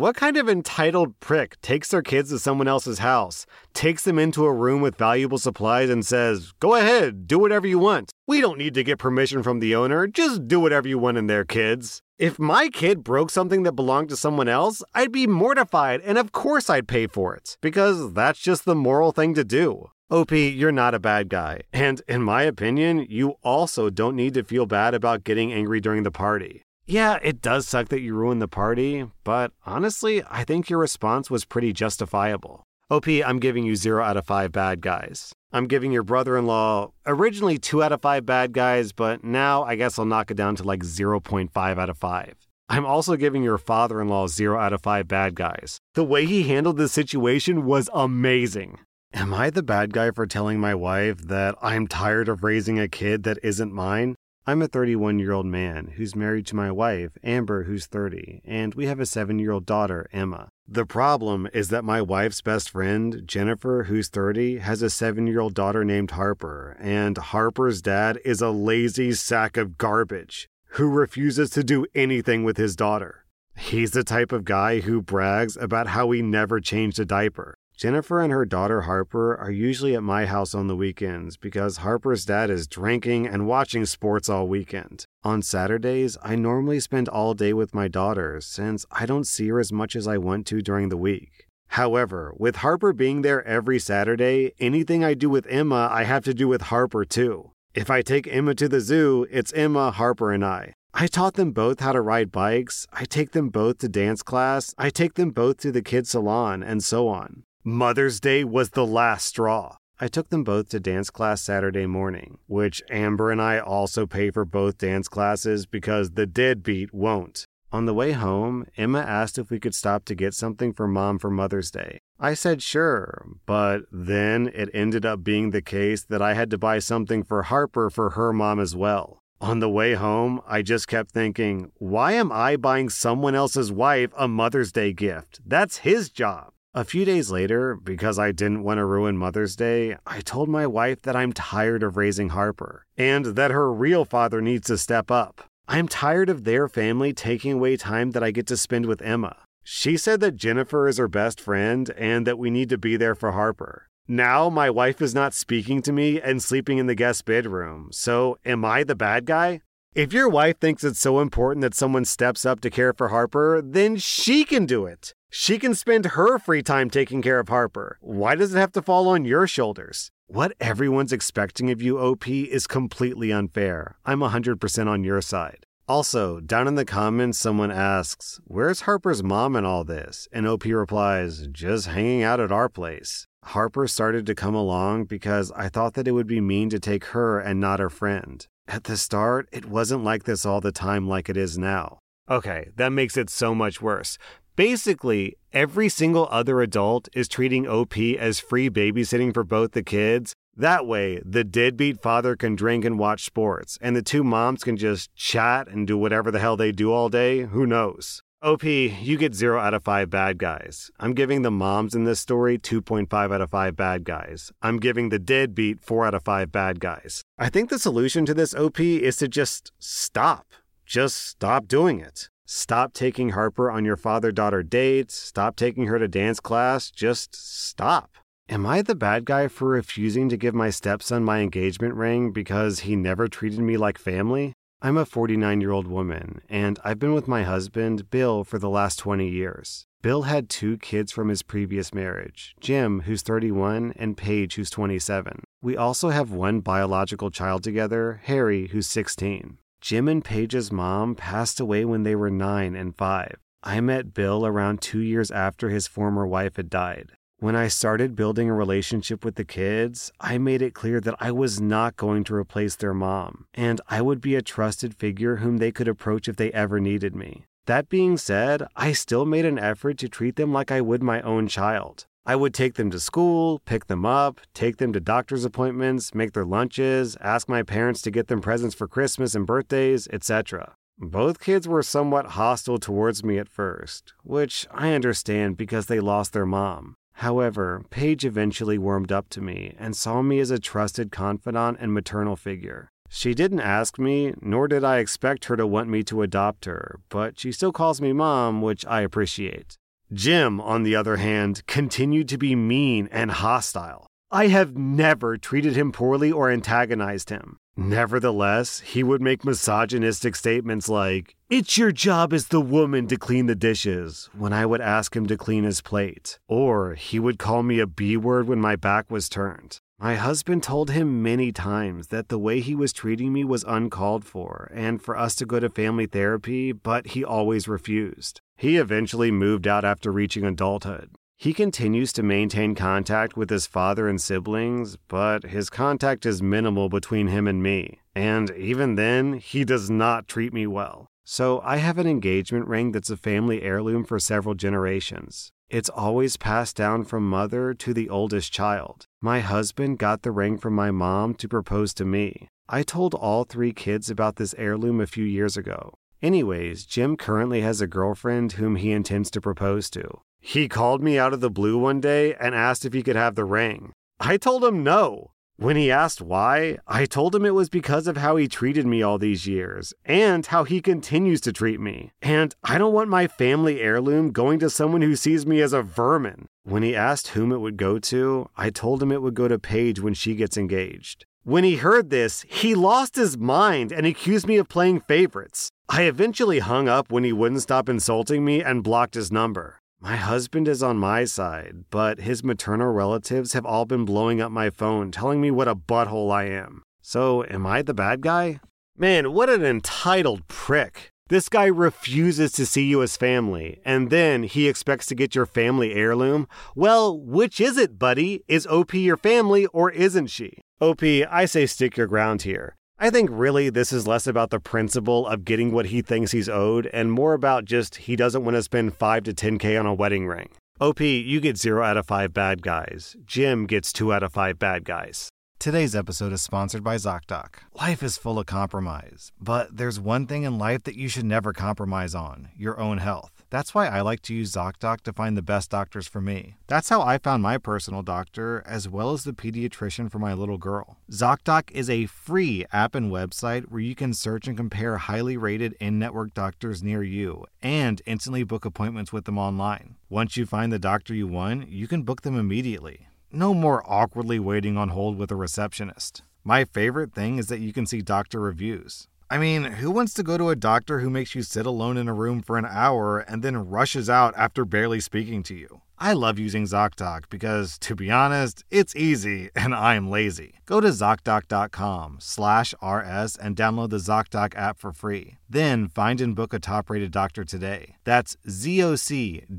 What 0.00 0.16
kind 0.16 0.38
of 0.38 0.48
entitled 0.48 1.20
prick 1.20 1.60
takes 1.60 1.88
their 1.88 2.00
kids 2.00 2.30
to 2.30 2.38
someone 2.38 2.66
else's 2.66 3.00
house, 3.00 3.44
takes 3.74 4.02
them 4.02 4.18
into 4.18 4.46
a 4.46 4.54
room 4.54 4.80
with 4.80 4.96
valuable 4.96 5.36
supplies, 5.36 5.90
and 5.90 6.06
says, 6.06 6.54
Go 6.58 6.74
ahead, 6.74 7.26
do 7.26 7.38
whatever 7.38 7.66
you 7.66 7.78
want. 7.78 8.10
We 8.26 8.40
don't 8.40 8.56
need 8.56 8.72
to 8.76 8.82
get 8.82 8.98
permission 8.98 9.42
from 9.42 9.60
the 9.60 9.74
owner, 9.74 10.06
just 10.06 10.48
do 10.48 10.58
whatever 10.58 10.88
you 10.88 10.98
want 10.98 11.18
in 11.18 11.26
there, 11.26 11.44
kids. 11.44 12.00
If 12.18 12.38
my 12.38 12.70
kid 12.70 13.04
broke 13.04 13.28
something 13.28 13.62
that 13.64 13.72
belonged 13.72 14.08
to 14.08 14.16
someone 14.16 14.48
else, 14.48 14.82
I'd 14.94 15.12
be 15.12 15.26
mortified, 15.26 16.00
and 16.00 16.16
of 16.16 16.32
course 16.32 16.70
I'd 16.70 16.88
pay 16.88 17.06
for 17.06 17.36
it, 17.36 17.58
because 17.60 18.14
that's 18.14 18.40
just 18.40 18.64
the 18.64 18.74
moral 18.74 19.12
thing 19.12 19.34
to 19.34 19.44
do. 19.44 19.90
OP, 20.10 20.32
you're 20.32 20.72
not 20.72 20.94
a 20.94 20.98
bad 20.98 21.28
guy. 21.28 21.60
And 21.74 22.00
in 22.08 22.22
my 22.22 22.44
opinion, 22.44 23.06
you 23.10 23.34
also 23.42 23.90
don't 23.90 24.16
need 24.16 24.32
to 24.32 24.44
feel 24.44 24.64
bad 24.64 24.94
about 24.94 25.24
getting 25.24 25.52
angry 25.52 25.78
during 25.78 26.04
the 26.04 26.10
party. 26.10 26.62
Yeah, 26.90 27.20
it 27.22 27.40
does 27.40 27.68
suck 27.68 27.88
that 27.90 28.00
you 28.00 28.16
ruined 28.16 28.42
the 28.42 28.48
party, 28.48 29.06
but 29.22 29.52
honestly, 29.64 30.24
I 30.28 30.42
think 30.42 30.68
your 30.68 30.80
response 30.80 31.30
was 31.30 31.44
pretty 31.44 31.72
justifiable. 31.72 32.64
OP, 32.90 33.06
I'm 33.06 33.38
giving 33.38 33.62
you 33.62 33.76
0 33.76 34.02
out 34.02 34.16
of 34.16 34.26
5 34.26 34.50
bad 34.50 34.80
guys. 34.80 35.32
I'm 35.52 35.68
giving 35.68 35.92
your 35.92 36.02
brother 36.02 36.36
in 36.36 36.46
law 36.48 36.90
originally 37.06 37.58
2 37.58 37.84
out 37.84 37.92
of 37.92 38.02
5 38.02 38.26
bad 38.26 38.52
guys, 38.52 38.90
but 38.90 39.22
now 39.22 39.62
I 39.62 39.76
guess 39.76 40.00
I'll 40.00 40.04
knock 40.04 40.32
it 40.32 40.36
down 40.36 40.56
to 40.56 40.64
like 40.64 40.82
0.5 40.82 41.78
out 41.78 41.88
of 41.88 41.96
5. 41.96 42.34
I'm 42.68 42.84
also 42.84 43.14
giving 43.14 43.44
your 43.44 43.58
father 43.58 44.00
in 44.00 44.08
law 44.08 44.26
0 44.26 44.58
out 44.58 44.72
of 44.72 44.82
5 44.82 45.06
bad 45.06 45.36
guys. 45.36 45.78
The 45.94 46.02
way 46.02 46.26
he 46.26 46.48
handled 46.48 46.76
this 46.76 46.90
situation 46.90 47.66
was 47.66 47.88
amazing. 47.94 48.80
Am 49.14 49.32
I 49.32 49.50
the 49.50 49.62
bad 49.62 49.92
guy 49.92 50.10
for 50.10 50.26
telling 50.26 50.58
my 50.58 50.74
wife 50.74 51.18
that 51.28 51.54
I'm 51.62 51.86
tired 51.86 52.28
of 52.28 52.42
raising 52.42 52.80
a 52.80 52.88
kid 52.88 53.22
that 53.22 53.38
isn't 53.44 53.72
mine? 53.72 54.16
I'm 54.46 54.62
a 54.62 54.68
31 54.68 55.18
year 55.18 55.32
old 55.32 55.44
man 55.44 55.92
who's 55.96 56.16
married 56.16 56.46
to 56.46 56.56
my 56.56 56.70
wife, 56.70 57.10
Amber, 57.22 57.64
who's 57.64 57.84
30, 57.86 58.40
and 58.44 58.74
we 58.74 58.86
have 58.86 58.98
a 58.98 59.04
7 59.04 59.38
year 59.38 59.52
old 59.52 59.66
daughter, 59.66 60.08
Emma. 60.14 60.48
The 60.66 60.86
problem 60.86 61.46
is 61.52 61.68
that 61.68 61.84
my 61.84 62.00
wife's 62.00 62.40
best 62.40 62.70
friend, 62.70 63.22
Jennifer, 63.26 63.84
who's 63.84 64.08
30, 64.08 64.58
has 64.58 64.80
a 64.80 64.88
7 64.88 65.26
year 65.26 65.40
old 65.40 65.52
daughter 65.52 65.84
named 65.84 66.12
Harper, 66.12 66.74
and 66.80 67.18
Harper's 67.18 67.82
dad 67.82 68.18
is 68.24 68.40
a 68.40 68.48
lazy 68.50 69.12
sack 69.12 69.58
of 69.58 69.76
garbage 69.76 70.48
who 70.70 70.88
refuses 70.88 71.50
to 71.50 71.62
do 71.62 71.84
anything 71.94 72.42
with 72.42 72.56
his 72.56 72.74
daughter. 72.74 73.26
He's 73.58 73.90
the 73.90 74.04
type 74.04 74.32
of 74.32 74.46
guy 74.46 74.80
who 74.80 75.02
brags 75.02 75.58
about 75.58 75.88
how 75.88 76.10
he 76.12 76.22
never 76.22 76.60
changed 76.60 76.98
a 76.98 77.04
diaper. 77.04 77.56
Jennifer 77.80 78.20
and 78.20 78.30
her 78.30 78.44
daughter 78.44 78.82
Harper 78.82 79.34
are 79.34 79.50
usually 79.50 79.94
at 79.94 80.02
my 80.02 80.26
house 80.26 80.54
on 80.54 80.66
the 80.66 80.76
weekends 80.76 81.38
because 81.38 81.78
Harper's 81.78 82.26
dad 82.26 82.50
is 82.50 82.66
drinking 82.66 83.26
and 83.26 83.46
watching 83.46 83.86
sports 83.86 84.28
all 84.28 84.46
weekend. 84.46 85.06
On 85.24 85.40
Saturdays, 85.40 86.18
I 86.22 86.36
normally 86.36 86.78
spend 86.78 87.08
all 87.08 87.32
day 87.32 87.54
with 87.54 87.74
my 87.74 87.88
daughter 87.88 88.38
since 88.42 88.84
I 88.90 89.06
don't 89.06 89.26
see 89.26 89.48
her 89.48 89.58
as 89.58 89.72
much 89.72 89.96
as 89.96 90.06
I 90.06 90.18
want 90.18 90.46
to 90.48 90.60
during 90.60 90.90
the 90.90 90.98
week. 90.98 91.46
However, 91.68 92.34
with 92.36 92.56
Harper 92.56 92.92
being 92.92 93.22
there 93.22 93.42
every 93.46 93.78
Saturday, 93.78 94.52
anything 94.60 95.02
I 95.02 95.14
do 95.14 95.30
with 95.30 95.46
Emma, 95.46 95.88
I 95.90 96.04
have 96.04 96.24
to 96.24 96.34
do 96.34 96.48
with 96.48 96.60
Harper 96.60 97.06
too. 97.06 97.52
If 97.72 97.88
I 97.88 98.02
take 98.02 98.28
Emma 98.28 98.54
to 98.56 98.68
the 98.68 98.80
zoo, 98.80 99.26
it's 99.30 99.54
Emma, 99.54 99.90
Harper, 99.90 100.32
and 100.32 100.44
I. 100.44 100.74
I 100.92 101.06
taught 101.06 101.32
them 101.32 101.52
both 101.52 101.80
how 101.80 101.92
to 101.92 102.02
ride 102.02 102.30
bikes, 102.30 102.86
I 102.92 103.06
take 103.06 103.30
them 103.30 103.48
both 103.48 103.78
to 103.78 103.88
dance 103.88 104.22
class, 104.22 104.74
I 104.76 104.90
take 104.90 105.14
them 105.14 105.30
both 105.30 105.56
to 105.60 105.72
the 105.72 105.80
kids' 105.80 106.10
salon, 106.10 106.62
and 106.62 106.84
so 106.84 107.08
on. 107.08 107.44
Mother's 107.62 108.20
Day 108.20 108.42
was 108.42 108.70
the 108.70 108.86
last 108.86 109.26
straw. 109.26 109.76
I 110.00 110.08
took 110.08 110.30
them 110.30 110.44
both 110.44 110.70
to 110.70 110.80
dance 110.80 111.10
class 111.10 111.42
Saturday 111.42 111.84
morning, 111.84 112.38
which 112.46 112.82
Amber 112.88 113.30
and 113.30 113.42
I 113.42 113.58
also 113.58 114.06
pay 114.06 114.30
for 114.30 114.46
both 114.46 114.78
dance 114.78 115.08
classes 115.08 115.66
because 115.66 116.12
the 116.12 116.24
deadbeat 116.24 116.94
won't. 116.94 117.44
On 117.70 117.84
the 117.84 117.92
way 117.92 118.12
home, 118.12 118.64
Emma 118.78 119.00
asked 119.00 119.36
if 119.36 119.50
we 119.50 119.60
could 119.60 119.74
stop 119.74 120.06
to 120.06 120.14
get 120.14 120.32
something 120.32 120.72
for 120.72 120.88
mom 120.88 121.18
for 121.18 121.30
Mother's 121.30 121.70
Day. 121.70 121.98
I 122.18 122.32
said 122.32 122.62
sure, 122.62 123.26
but 123.44 123.82
then 123.92 124.50
it 124.54 124.70
ended 124.72 125.04
up 125.04 125.22
being 125.22 125.50
the 125.50 125.60
case 125.60 126.02
that 126.04 126.22
I 126.22 126.32
had 126.32 126.48
to 126.52 126.58
buy 126.58 126.78
something 126.78 127.22
for 127.22 127.42
Harper 127.42 127.90
for 127.90 128.10
her 128.10 128.32
mom 128.32 128.58
as 128.58 128.74
well. 128.74 129.18
On 129.38 129.58
the 129.58 129.68
way 129.68 129.92
home, 129.92 130.40
I 130.46 130.62
just 130.62 130.88
kept 130.88 131.10
thinking, 131.10 131.72
why 131.76 132.12
am 132.12 132.32
I 132.32 132.56
buying 132.56 132.88
someone 132.88 133.34
else's 133.34 133.70
wife 133.70 134.12
a 134.16 134.26
Mother's 134.26 134.72
Day 134.72 134.94
gift? 134.94 135.40
That's 135.44 135.78
his 135.78 136.08
job. 136.08 136.52
A 136.72 136.84
few 136.84 137.04
days 137.04 137.32
later, 137.32 137.74
because 137.74 138.16
I 138.16 138.30
didn't 138.30 138.62
want 138.62 138.78
to 138.78 138.84
ruin 138.84 139.16
Mother's 139.16 139.56
Day, 139.56 139.96
I 140.06 140.20
told 140.20 140.48
my 140.48 140.68
wife 140.68 141.02
that 141.02 141.16
I'm 141.16 141.32
tired 141.32 141.82
of 141.82 141.96
raising 141.96 142.28
Harper 142.28 142.86
and 142.96 143.26
that 143.26 143.50
her 143.50 143.72
real 143.72 144.04
father 144.04 144.40
needs 144.40 144.68
to 144.68 144.78
step 144.78 145.10
up. 145.10 145.42
I'm 145.66 145.88
tired 145.88 146.28
of 146.28 146.44
their 146.44 146.68
family 146.68 147.12
taking 147.12 147.54
away 147.54 147.76
time 147.76 148.12
that 148.12 148.22
I 148.22 148.30
get 148.30 148.46
to 148.46 148.56
spend 148.56 148.86
with 148.86 149.02
Emma. 149.02 149.38
She 149.64 149.96
said 149.96 150.20
that 150.20 150.36
Jennifer 150.36 150.86
is 150.86 150.98
her 150.98 151.08
best 151.08 151.40
friend 151.40 151.90
and 151.98 152.24
that 152.24 152.38
we 152.38 152.50
need 152.50 152.68
to 152.68 152.78
be 152.78 152.96
there 152.96 153.16
for 153.16 153.32
Harper. 153.32 153.88
Now 154.06 154.48
my 154.48 154.70
wife 154.70 155.02
is 155.02 155.12
not 155.12 155.34
speaking 155.34 155.82
to 155.82 155.92
me 155.92 156.20
and 156.20 156.40
sleeping 156.40 156.78
in 156.78 156.86
the 156.86 156.94
guest 156.94 157.24
bedroom, 157.24 157.88
so 157.90 158.38
am 158.44 158.64
I 158.64 158.84
the 158.84 158.94
bad 158.94 159.26
guy? 159.26 159.62
If 159.96 160.12
your 160.12 160.28
wife 160.28 160.60
thinks 160.60 160.84
it's 160.84 161.00
so 161.00 161.18
important 161.18 161.62
that 161.62 161.74
someone 161.74 162.04
steps 162.04 162.46
up 162.46 162.60
to 162.60 162.70
care 162.70 162.92
for 162.92 163.08
Harper, 163.08 163.60
then 163.60 163.96
she 163.96 164.44
can 164.44 164.66
do 164.66 164.86
it. 164.86 165.14
She 165.32 165.60
can 165.60 165.76
spend 165.76 166.06
her 166.06 166.40
free 166.40 166.60
time 166.60 166.90
taking 166.90 167.22
care 167.22 167.38
of 167.38 167.48
Harper. 167.48 167.98
Why 168.00 168.34
does 168.34 168.52
it 168.52 168.58
have 168.58 168.72
to 168.72 168.82
fall 168.82 169.06
on 169.06 169.24
your 169.24 169.46
shoulders? 169.46 170.10
What 170.26 170.54
everyone's 170.60 171.12
expecting 171.12 171.70
of 171.70 171.80
you, 171.80 172.00
OP, 172.00 172.28
is 172.28 172.66
completely 172.66 173.32
unfair. 173.32 173.96
I'm 174.04 174.18
100% 174.18 174.88
on 174.88 175.04
your 175.04 175.22
side. 175.22 175.66
Also, 175.86 176.40
down 176.40 176.66
in 176.66 176.74
the 176.74 176.84
comments, 176.84 177.38
someone 177.38 177.70
asks, 177.70 178.40
Where's 178.44 178.82
Harper's 178.82 179.22
mom 179.22 179.54
in 179.54 179.64
all 179.64 179.84
this? 179.84 180.26
And 180.32 180.48
OP 180.48 180.64
replies, 180.64 181.46
Just 181.46 181.86
hanging 181.86 182.24
out 182.24 182.40
at 182.40 182.50
our 182.50 182.68
place. 182.68 183.28
Harper 183.44 183.86
started 183.86 184.26
to 184.26 184.34
come 184.34 184.56
along 184.56 185.04
because 185.04 185.52
I 185.52 185.68
thought 185.68 185.94
that 185.94 186.08
it 186.08 186.12
would 186.12 186.26
be 186.26 186.40
mean 186.40 186.70
to 186.70 186.80
take 186.80 187.04
her 187.06 187.38
and 187.38 187.60
not 187.60 187.78
her 187.78 187.90
friend. 187.90 188.44
At 188.66 188.84
the 188.84 188.96
start, 188.96 189.48
it 189.52 189.66
wasn't 189.66 190.02
like 190.02 190.24
this 190.24 190.44
all 190.44 190.60
the 190.60 190.72
time 190.72 191.06
like 191.06 191.28
it 191.28 191.36
is 191.36 191.56
now. 191.56 192.00
Okay, 192.30 192.68
that 192.76 192.92
makes 192.92 193.16
it 193.16 193.28
so 193.28 193.56
much 193.56 193.82
worse. 193.82 194.16
Basically, 194.56 195.36
every 195.52 195.88
single 195.88 196.28
other 196.30 196.60
adult 196.60 197.08
is 197.12 197.28
treating 197.28 197.66
OP 197.66 197.96
as 197.98 198.40
free 198.40 198.68
babysitting 198.68 199.32
for 199.32 199.44
both 199.44 199.72
the 199.72 199.82
kids. 199.82 200.34
That 200.56 200.86
way, 200.86 201.20
the 201.24 201.44
deadbeat 201.44 202.02
father 202.02 202.36
can 202.36 202.56
drink 202.56 202.84
and 202.84 202.98
watch 202.98 203.24
sports, 203.24 203.78
and 203.80 203.96
the 203.96 204.02
two 204.02 204.24
moms 204.24 204.64
can 204.64 204.76
just 204.76 205.14
chat 205.14 205.68
and 205.68 205.86
do 205.86 205.96
whatever 205.96 206.30
the 206.30 206.40
hell 206.40 206.56
they 206.56 206.72
do 206.72 206.92
all 206.92 207.08
day. 207.08 207.42
Who 207.42 207.66
knows? 207.66 208.22
OP, 208.42 208.64
you 208.64 209.18
get 209.18 209.34
0 209.34 209.60
out 209.60 209.74
of 209.74 209.84
5 209.84 210.08
bad 210.08 210.38
guys. 210.38 210.90
I'm 210.98 211.12
giving 211.12 211.42
the 211.42 211.50
moms 211.50 211.94
in 211.94 212.04
this 212.04 212.20
story 212.20 212.58
2.5 212.58 213.12
out 213.12 213.40
of 213.42 213.50
5 213.50 213.76
bad 213.76 214.02
guys. 214.02 214.50
I'm 214.62 214.78
giving 214.78 215.10
the 215.10 215.18
deadbeat 215.18 215.82
4 215.82 216.06
out 216.06 216.14
of 216.14 216.24
5 216.24 216.50
bad 216.50 216.80
guys. 216.80 217.20
I 217.38 217.50
think 217.50 217.68
the 217.68 217.78
solution 217.78 218.24
to 218.24 218.32
this 218.32 218.54
OP 218.54 218.80
is 218.80 219.18
to 219.18 219.28
just 219.28 219.72
stop. 219.78 220.46
Just 220.86 221.18
stop 221.18 221.68
doing 221.68 222.00
it. 222.00 222.29
Stop 222.52 222.94
taking 222.94 223.28
Harper 223.28 223.70
on 223.70 223.84
your 223.84 223.96
father 223.96 224.32
daughter 224.32 224.64
dates. 224.64 225.14
Stop 225.14 225.54
taking 225.54 225.86
her 225.86 226.00
to 226.00 226.08
dance 226.08 226.40
class. 226.40 226.90
Just 226.90 227.32
stop. 227.32 228.16
Am 228.48 228.66
I 228.66 228.82
the 228.82 228.96
bad 228.96 229.24
guy 229.24 229.46
for 229.46 229.68
refusing 229.68 230.28
to 230.28 230.36
give 230.36 230.52
my 230.52 230.68
stepson 230.68 231.22
my 231.22 231.42
engagement 231.42 231.94
ring 231.94 232.32
because 232.32 232.80
he 232.80 232.96
never 232.96 233.28
treated 233.28 233.60
me 233.60 233.76
like 233.76 233.98
family? 233.98 234.52
I'm 234.82 234.96
a 234.96 235.06
49 235.06 235.60
year 235.60 235.70
old 235.70 235.86
woman, 235.86 236.40
and 236.48 236.80
I've 236.82 236.98
been 236.98 237.14
with 237.14 237.28
my 237.28 237.44
husband, 237.44 238.10
Bill, 238.10 238.42
for 238.42 238.58
the 238.58 238.68
last 238.68 238.98
20 238.98 239.28
years. 239.28 239.86
Bill 240.02 240.22
had 240.22 240.48
two 240.48 240.76
kids 240.78 241.12
from 241.12 241.28
his 241.28 241.44
previous 241.44 241.94
marriage 241.94 242.56
Jim, 242.58 243.02
who's 243.02 243.22
31, 243.22 243.92
and 243.94 244.16
Paige, 244.16 244.56
who's 244.56 244.70
27. 244.70 245.44
We 245.62 245.76
also 245.76 246.08
have 246.08 246.32
one 246.32 246.58
biological 246.58 247.30
child 247.30 247.62
together, 247.62 248.22
Harry, 248.24 248.66
who's 248.72 248.88
16. 248.88 249.58
Jim 249.80 250.08
and 250.08 250.22
Paige's 250.22 250.70
mom 250.70 251.14
passed 251.14 251.58
away 251.58 251.86
when 251.86 252.02
they 252.02 252.14
were 252.14 252.30
9 252.30 252.76
and 252.76 252.94
5. 252.94 253.36
I 253.62 253.80
met 253.80 254.12
Bill 254.12 254.44
around 254.44 254.82
two 254.82 255.00
years 255.00 255.30
after 255.30 255.70
his 255.70 255.86
former 255.86 256.26
wife 256.26 256.56
had 256.56 256.68
died. 256.68 257.12
When 257.38 257.56
I 257.56 257.68
started 257.68 258.14
building 258.14 258.50
a 258.50 258.54
relationship 258.54 259.24
with 259.24 259.36
the 259.36 259.44
kids, 259.44 260.12
I 260.20 260.36
made 260.36 260.60
it 260.60 260.74
clear 260.74 261.00
that 261.00 261.14
I 261.18 261.32
was 261.32 261.62
not 261.62 261.96
going 261.96 262.24
to 262.24 262.34
replace 262.34 262.76
their 262.76 262.92
mom, 262.92 263.46
and 263.54 263.80
I 263.88 264.02
would 264.02 264.20
be 264.20 264.34
a 264.34 264.42
trusted 264.42 264.94
figure 264.94 265.36
whom 265.36 265.56
they 265.56 265.72
could 265.72 265.88
approach 265.88 266.28
if 266.28 266.36
they 266.36 266.52
ever 266.52 266.78
needed 266.78 267.16
me. 267.16 267.46
That 267.64 267.88
being 267.88 268.18
said, 268.18 268.66
I 268.76 268.92
still 268.92 269.24
made 269.24 269.46
an 269.46 269.58
effort 269.58 269.96
to 269.98 270.08
treat 270.10 270.36
them 270.36 270.52
like 270.52 270.70
I 270.70 270.82
would 270.82 271.02
my 271.02 271.22
own 271.22 271.48
child. 271.48 272.04
I 272.26 272.36
would 272.36 272.52
take 272.52 272.74
them 272.74 272.90
to 272.90 273.00
school, 273.00 273.60
pick 273.64 273.86
them 273.86 274.04
up, 274.04 274.40
take 274.52 274.76
them 274.76 274.92
to 274.92 275.00
doctor's 275.00 275.44
appointments, 275.44 276.14
make 276.14 276.32
their 276.32 276.44
lunches, 276.44 277.16
ask 277.20 277.48
my 277.48 277.62
parents 277.62 278.02
to 278.02 278.10
get 278.10 278.28
them 278.28 278.40
presents 278.40 278.74
for 278.74 278.86
Christmas 278.86 279.34
and 279.34 279.46
birthdays, 279.46 280.06
etc. 280.12 280.74
Both 280.98 281.40
kids 281.40 281.66
were 281.66 281.82
somewhat 281.82 282.32
hostile 282.32 282.78
towards 282.78 283.24
me 283.24 283.38
at 283.38 283.48
first, 283.48 284.12
which 284.22 284.66
I 284.70 284.92
understand 284.92 285.56
because 285.56 285.86
they 285.86 285.98
lost 285.98 286.34
their 286.34 286.44
mom. 286.44 286.94
However, 287.14 287.82
Paige 287.90 288.26
eventually 288.26 288.76
warmed 288.76 289.10
up 289.10 289.30
to 289.30 289.40
me 289.40 289.74
and 289.78 289.96
saw 289.96 290.20
me 290.20 290.40
as 290.40 290.50
a 290.50 290.58
trusted 290.58 291.10
confidant 291.10 291.78
and 291.80 291.92
maternal 291.92 292.36
figure. 292.36 292.90
She 293.08 293.34
didn't 293.34 293.60
ask 293.60 293.98
me, 293.98 294.34
nor 294.40 294.68
did 294.68 294.84
I 294.84 294.98
expect 294.98 295.46
her 295.46 295.56
to 295.56 295.66
want 295.66 295.88
me 295.88 296.02
to 296.04 296.22
adopt 296.22 296.66
her, 296.66 297.00
but 297.08 297.40
she 297.40 297.50
still 297.50 297.72
calls 297.72 298.00
me 298.00 298.12
mom, 298.12 298.62
which 298.62 298.86
I 298.86 299.00
appreciate. 299.00 299.76
Jim, 300.12 300.60
on 300.60 300.82
the 300.82 300.96
other 300.96 301.16
hand, 301.16 301.62
continued 301.66 302.28
to 302.28 302.38
be 302.38 302.56
mean 302.56 303.08
and 303.12 303.30
hostile. 303.30 304.06
I 304.32 304.48
have 304.48 304.76
never 304.76 305.36
treated 305.36 305.76
him 305.76 305.92
poorly 305.92 306.30
or 306.32 306.50
antagonized 306.50 307.30
him. 307.30 307.58
Nevertheless, 307.76 308.80
he 308.80 309.02
would 309.02 309.22
make 309.22 309.44
misogynistic 309.44 310.36
statements 310.36 310.88
like, 310.88 311.36
It's 311.48 311.78
your 311.78 311.92
job 311.92 312.32
as 312.32 312.48
the 312.48 312.60
woman 312.60 313.06
to 313.06 313.16
clean 313.16 313.46
the 313.46 313.54
dishes, 313.54 314.28
when 314.36 314.52
I 314.52 314.66
would 314.66 314.80
ask 314.80 315.16
him 315.16 315.26
to 315.26 315.36
clean 315.36 315.64
his 315.64 315.80
plate. 315.80 316.38
Or 316.46 316.94
he 316.94 317.18
would 317.18 317.38
call 317.38 317.62
me 317.62 317.78
a 317.78 317.86
B 317.86 318.16
word 318.16 318.48
when 318.48 318.60
my 318.60 318.76
back 318.76 319.10
was 319.10 319.28
turned. 319.28 319.78
My 319.98 320.16
husband 320.16 320.62
told 320.62 320.90
him 320.90 321.22
many 321.22 321.52
times 321.52 322.08
that 322.08 322.28
the 322.28 322.38
way 322.38 322.60
he 322.60 322.74
was 322.74 322.92
treating 322.92 323.32
me 323.32 323.44
was 323.44 323.64
uncalled 323.68 324.24
for 324.24 324.70
and 324.74 325.02
for 325.02 325.16
us 325.16 325.34
to 325.36 325.46
go 325.46 325.60
to 325.60 325.68
family 325.68 326.06
therapy, 326.06 326.72
but 326.72 327.08
he 327.08 327.22
always 327.22 327.68
refused. 327.68 328.40
He 328.60 328.76
eventually 328.76 329.30
moved 329.30 329.66
out 329.66 329.86
after 329.86 330.12
reaching 330.12 330.44
adulthood. 330.44 331.12
He 331.38 331.54
continues 331.54 332.12
to 332.12 332.22
maintain 332.22 332.74
contact 332.74 333.34
with 333.34 333.48
his 333.48 333.66
father 333.66 334.06
and 334.06 334.20
siblings, 334.20 334.98
but 335.08 335.44
his 335.44 335.70
contact 335.70 336.26
is 336.26 336.42
minimal 336.42 336.90
between 336.90 337.28
him 337.28 337.48
and 337.48 337.62
me. 337.62 338.00
And 338.14 338.50
even 338.50 338.96
then, 338.96 339.38
he 339.38 339.64
does 339.64 339.88
not 339.88 340.28
treat 340.28 340.52
me 340.52 340.66
well. 340.66 341.06
So 341.24 341.62
I 341.64 341.78
have 341.78 341.96
an 341.96 342.06
engagement 342.06 342.68
ring 342.68 342.92
that's 342.92 343.08
a 343.08 343.16
family 343.16 343.62
heirloom 343.62 344.04
for 344.04 344.18
several 344.18 344.54
generations. 344.54 345.48
It's 345.70 345.88
always 345.88 346.36
passed 346.36 346.76
down 346.76 347.04
from 347.04 347.30
mother 347.30 347.72
to 347.72 347.94
the 347.94 348.10
oldest 348.10 348.52
child. 348.52 349.06
My 349.22 349.40
husband 349.40 349.98
got 349.98 350.20
the 350.20 350.32
ring 350.32 350.58
from 350.58 350.74
my 350.74 350.90
mom 350.90 351.32
to 351.36 351.48
propose 351.48 351.94
to 351.94 352.04
me. 352.04 352.48
I 352.68 352.82
told 352.82 353.14
all 353.14 353.44
three 353.44 353.72
kids 353.72 354.10
about 354.10 354.36
this 354.36 354.54
heirloom 354.58 355.00
a 355.00 355.06
few 355.06 355.24
years 355.24 355.56
ago. 355.56 355.94
Anyways, 356.22 356.84
Jim 356.84 357.16
currently 357.16 357.62
has 357.62 357.80
a 357.80 357.86
girlfriend 357.86 358.52
whom 358.52 358.76
he 358.76 358.92
intends 358.92 359.30
to 359.30 359.40
propose 359.40 359.88
to. 359.90 360.20
He 360.38 360.68
called 360.68 361.02
me 361.02 361.18
out 361.18 361.32
of 361.32 361.40
the 361.40 361.50
blue 361.50 361.78
one 361.78 362.00
day 362.00 362.34
and 362.34 362.54
asked 362.54 362.84
if 362.84 362.92
he 362.92 363.02
could 363.02 363.16
have 363.16 363.34
the 363.34 363.44
ring. 363.44 363.92
I 364.18 364.36
told 364.36 364.64
him 364.64 364.82
no. 364.82 365.32
When 365.56 365.76
he 365.76 365.90
asked 365.90 366.22
why, 366.22 366.78
I 366.86 367.04
told 367.04 367.34
him 367.34 367.44
it 367.44 367.54
was 367.54 367.68
because 367.68 368.06
of 368.06 368.16
how 368.16 368.36
he 368.36 368.48
treated 368.48 368.86
me 368.86 369.02
all 369.02 369.18
these 369.18 369.46
years 369.46 369.92
and 370.06 370.46
how 370.46 370.64
he 370.64 370.80
continues 370.80 371.42
to 371.42 371.52
treat 371.52 371.78
me. 371.78 372.12
And 372.22 372.54
I 372.64 372.78
don't 372.78 372.94
want 372.94 373.10
my 373.10 373.28
family 373.28 373.80
heirloom 373.80 374.32
going 374.32 374.58
to 374.60 374.70
someone 374.70 375.02
who 375.02 375.16
sees 375.16 375.44
me 375.44 375.60
as 375.60 375.74
a 375.74 375.82
vermin. 375.82 376.46
When 376.64 376.82
he 376.82 376.96
asked 376.96 377.28
whom 377.28 377.52
it 377.52 377.58
would 377.58 377.76
go 377.76 377.98
to, 377.98 378.48
I 378.56 378.70
told 378.70 379.02
him 379.02 379.12
it 379.12 379.20
would 379.20 379.34
go 379.34 379.48
to 379.48 379.58
Paige 379.58 380.00
when 380.00 380.14
she 380.14 380.34
gets 380.34 380.56
engaged. 380.56 381.26
When 381.42 381.64
he 381.64 381.76
heard 381.76 382.10
this, 382.10 382.42
he 382.48 382.74
lost 382.74 383.16
his 383.16 383.36
mind 383.36 383.92
and 383.92 384.06
accused 384.06 384.46
me 384.46 384.56
of 384.56 384.68
playing 384.68 385.00
favorites. 385.00 385.70
I 385.92 386.02
eventually 386.02 386.60
hung 386.60 386.88
up 386.88 387.10
when 387.10 387.24
he 387.24 387.32
wouldn't 387.32 387.62
stop 387.62 387.88
insulting 387.88 388.44
me 388.44 388.62
and 388.62 388.84
blocked 388.84 389.14
his 389.16 389.32
number. 389.32 389.80
My 390.00 390.14
husband 390.14 390.68
is 390.68 390.84
on 390.84 390.98
my 390.98 391.24
side, 391.24 391.84
but 391.90 392.20
his 392.20 392.44
maternal 392.44 392.92
relatives 392.92 393.54
have 393.54 393.66
all 393.66 393.86
been 393.86 394.04
blowing 394.04 394.40
up 394.40 394.52
my 394.52 394.70
phone, 394.70 395.10
telling 395.10 395.40
me 395.40 395.50
what 395.50 395.66
a 395.66 395.74
butthole 395.74 396.30
I 396.30 396.44
am. 396.44 396.84
So, 397.02 397.44
am 397.46 397.66
I 397.66 397.82
the 397.82 397.92
bad 397.92 398.20
guy? 398.20 398.60
Man, 398.96 399.32
what 399.32 399.50
an 399.50 399.64
entitled 399.64 400.46
prick. 400.46 401.10
This 401.28 401.48
guy 401.48 401.66
refuses 401.66 402.52
to 402.52 402.66
see 402.66 402.84
you 402.84 403.02
as 403.02 403.16
family, 403.16 403.80
and 403.84 404.10
then 404.10 404.44
he 404.44 404.68
expects 404.68 405.06
to 405.06 405.16
get 405.16 405.34
your 405.34 405.44
family 405.44 405.92
heirloom. 405.92 406.46
Well, 406.76 407.18
which 407.18 407.60
is 407.60 407.76
it, 407.76 407.98
buddy? 407.98 408.44
Is 408.46 408.64
OP 408.68 408.94
your 408.94 409.16
family 409.16 409.66
or 409.66 409.90
isn't 409.90 410.28
she? 410.28 410.58
OP, 410.80 411.02
I 411.02 411.46
say 411.46 411.66
stick 411.66 411.96
your 411.96 412.06
ground 412.06 412.42
here. 412.42 412.76
I 413.02 413.08
think 413.08 413.30
really 413.32 413.70
this 413.70 413.94
is 413.94 414.06
less 414.06 414.26
about 414.26 414.50
the 414.50 414.60
principle 414.60 415.26
of 415.26 415.46
getting 415.46 415.72
what 415.72 415.86
he 415.86 416.02
thinks 416.02 416.32
he's 416.32 416.50
owed 416.50 416.84
and 416.92 417.10
more 417.10 417.32
about 417.32 417.64
just 417.64 417.96
he 417.96 418.14
doesn't 418.14 418.44
want 418.44 418.58
to 418.58 418.62
spend 418.62 418.94
5 418.94 419.24
to 419.24 419.32
10k 419.32 419.80
on 419.80 419.86
a 419.86 419.94
wedding 419.94 420.26
ring. 420.26 420.50
OP, 420.82 421.00
you 421.00 421.40
get 421.40 421.56
0 421.56 421.82
out 421.82 421.96
of 421.96 422.06
5 422.06 422.34
bad 422.34 422.60
guys. 422.60 423.16
Jim 423.24 423.64
gets 423.64 423.94
2 423.94 424.12
out 424.12 424.22
of 424.22 424.34
5 424.34 424.58
bad 424.58 424.84
guys. 424.84 425.30
Today's 425.58 425.96
episode 425.96 426.34
is 426.34 426.42
sponsored 426.42 426.84
by 426.84 426.96
ZocDoc. 426.96 427.54
Life 427.74 428.02
is 428.02 428.18
full 428.18 428.38
of 428.38 428.44
compromise, 428.44 429.32
but 429.40 429.74
there's 429.74 429.98
one 429.98 430.26
thing 430.26 430.42
in 430.42 430.58
life 430.58 430.82
that 430.84 430.94
you 430.94 431.08
should 431.08 431.24
never 431.24 431.54
compromise 431.54 432.14
on 432.14 432.50
your 432.54 432.78
own 432.78 432.98
health. 432.98 433.39
That's 433.50 433.74
why 433.74 433.88
I 433.88 434.00
like 434.00 434.22
to 434.22 434.34
use 434.34 434.52
ZocDoc 434.52 435.00
to 435.00 435.12
find 435.12 435.36
the 435.36 435.42
best 435.42 435.70
doctors 435.70 436.06
for 436.06 436.20
me. 436.20 436.54
That's 436.68 436.88
how 436.88 437.02
I 437.02 437.18
found 437.18 437.42
my 437.42 437.58
personal 437.58 438.02
doctor, 438.02 438.62
as 438.64 438.88
well 438.88 439.12
as 439.12 439.24
the 439.24 439.32
pediatrician 439.32 440.08
for 440.10 440.20
my 440.20 440.32
little 440.34 440.56
girl. 440.56 440.98
ZocDoc 441.10 441.70
is 441.72 441.90
a 441.90 442.06
free 442.06 442.64
app 442.72 442.94
and 442.94 443.10
website 443.10 443.64
where 443.64 443.80
you 443.80 443.96
can 443.96 444.14
search 444.14 444.46
and 444.46 444.56
compare 444.56 444.98
highly 444.98 445.36
rated 445.36 445.74
in 445.80 445.98
network 445.98 446.32
doctors 446.32 446.82
near 446.82 447.02
you 447.02 447.44
and 447.60 448.00
instantly 448.06 448.44
book 448.44 448.64
appointments 448.64 449.12
with 449.12 449.24
them 449.24 449.36
online. 449.36 449.96
Once 450.08 450.36
you 450.36 450.46
find 450.46 450.72
the 450.72 450.78
doctor 450.78 451.12
you 451.12 451.26
want, 451.26 451.68
you 451.68 451.88
can 451.88 452.04
book 452.04 452.22
them 452.22 452.38
immediately. 452.38 453.08
No 453.32 453.52
more 453.52 453.82
awkwardly 453.84 454.38
waiting 454.38 454.76
on 454.76 454.90
hold 454.90 455.18
with 455.18 455.32
a 455.32 455.36
receptionist. 455.36 456.22
My 456.44 456.64
favorite 456.64 457.12
thing 457.12 457.38
is 457.38 457.48
that 457.48 457.60
you 457.60 457.72
can 457.72 457.84
see 457.84 458.00
doctor 458.00 458.40
reviews. 458.40 459.08
I 459.32 459.38
mean, 459.38 459.62
who 459.62 459.92
wants 459.92 460.12
to 460.14 460.24
go 460.24 460.36
to 460.36 460.48
a 460.48 460.56
doctor 460.56 460.98
who 460.98 461.08
makes 461.08 461.36
you 461.36 461.44
sit 461.44 461.64
alone 461.64 461.96
in 461.96 462.08
a 462.08 462.12
room 462.12 462.42
for 462.42 462.58
an 462.58 462.66
hour 462.68 463.20
and 463.20 463.44
then 463.44 463.68
rushes 463.68 464.10
out 464.10 464.34
after 464.36 464.64
barely 464.64 464.98
speaking 464.98 465.44
to 465.44 465.54
you? 465.54 465.82
I 465.98 466.14
love 466.14 466.36
using 466.40 466.64
ZocDoc 466.64 467.28
because, 467.30 467.78
to 467.78 467.94
be 467.94 468.10
honest, 468.10 468.64
it's 468.72 468.96
easy 468.96 469.50
and 469.56 469.72
I'm 469.72 470.10
lazy. 470.10 470.54
Go 470.66 470.80
to 470.80 470.88
ZocDoc.com 470.88 472.16
slash 472.18 472.74
RS 472.82 473.36
and 473.36 473.54
download 473.54 473.90
the 473.90 473.98
ZocDoc 473.98 474.56
app 474.56 474.80
for 474.80 474.92
free. 474.92 475.36
Then 475.48 475.86
find 475.86 476.20
and 476.20 476.34
book 476.34 476.52
a 476.52 476.58
top-rated 476.58 477.12
doctor 477.12 477.44
today. 477.44 477.94
That's 478.02 478.36
ZocDoc.com 478.48 479.52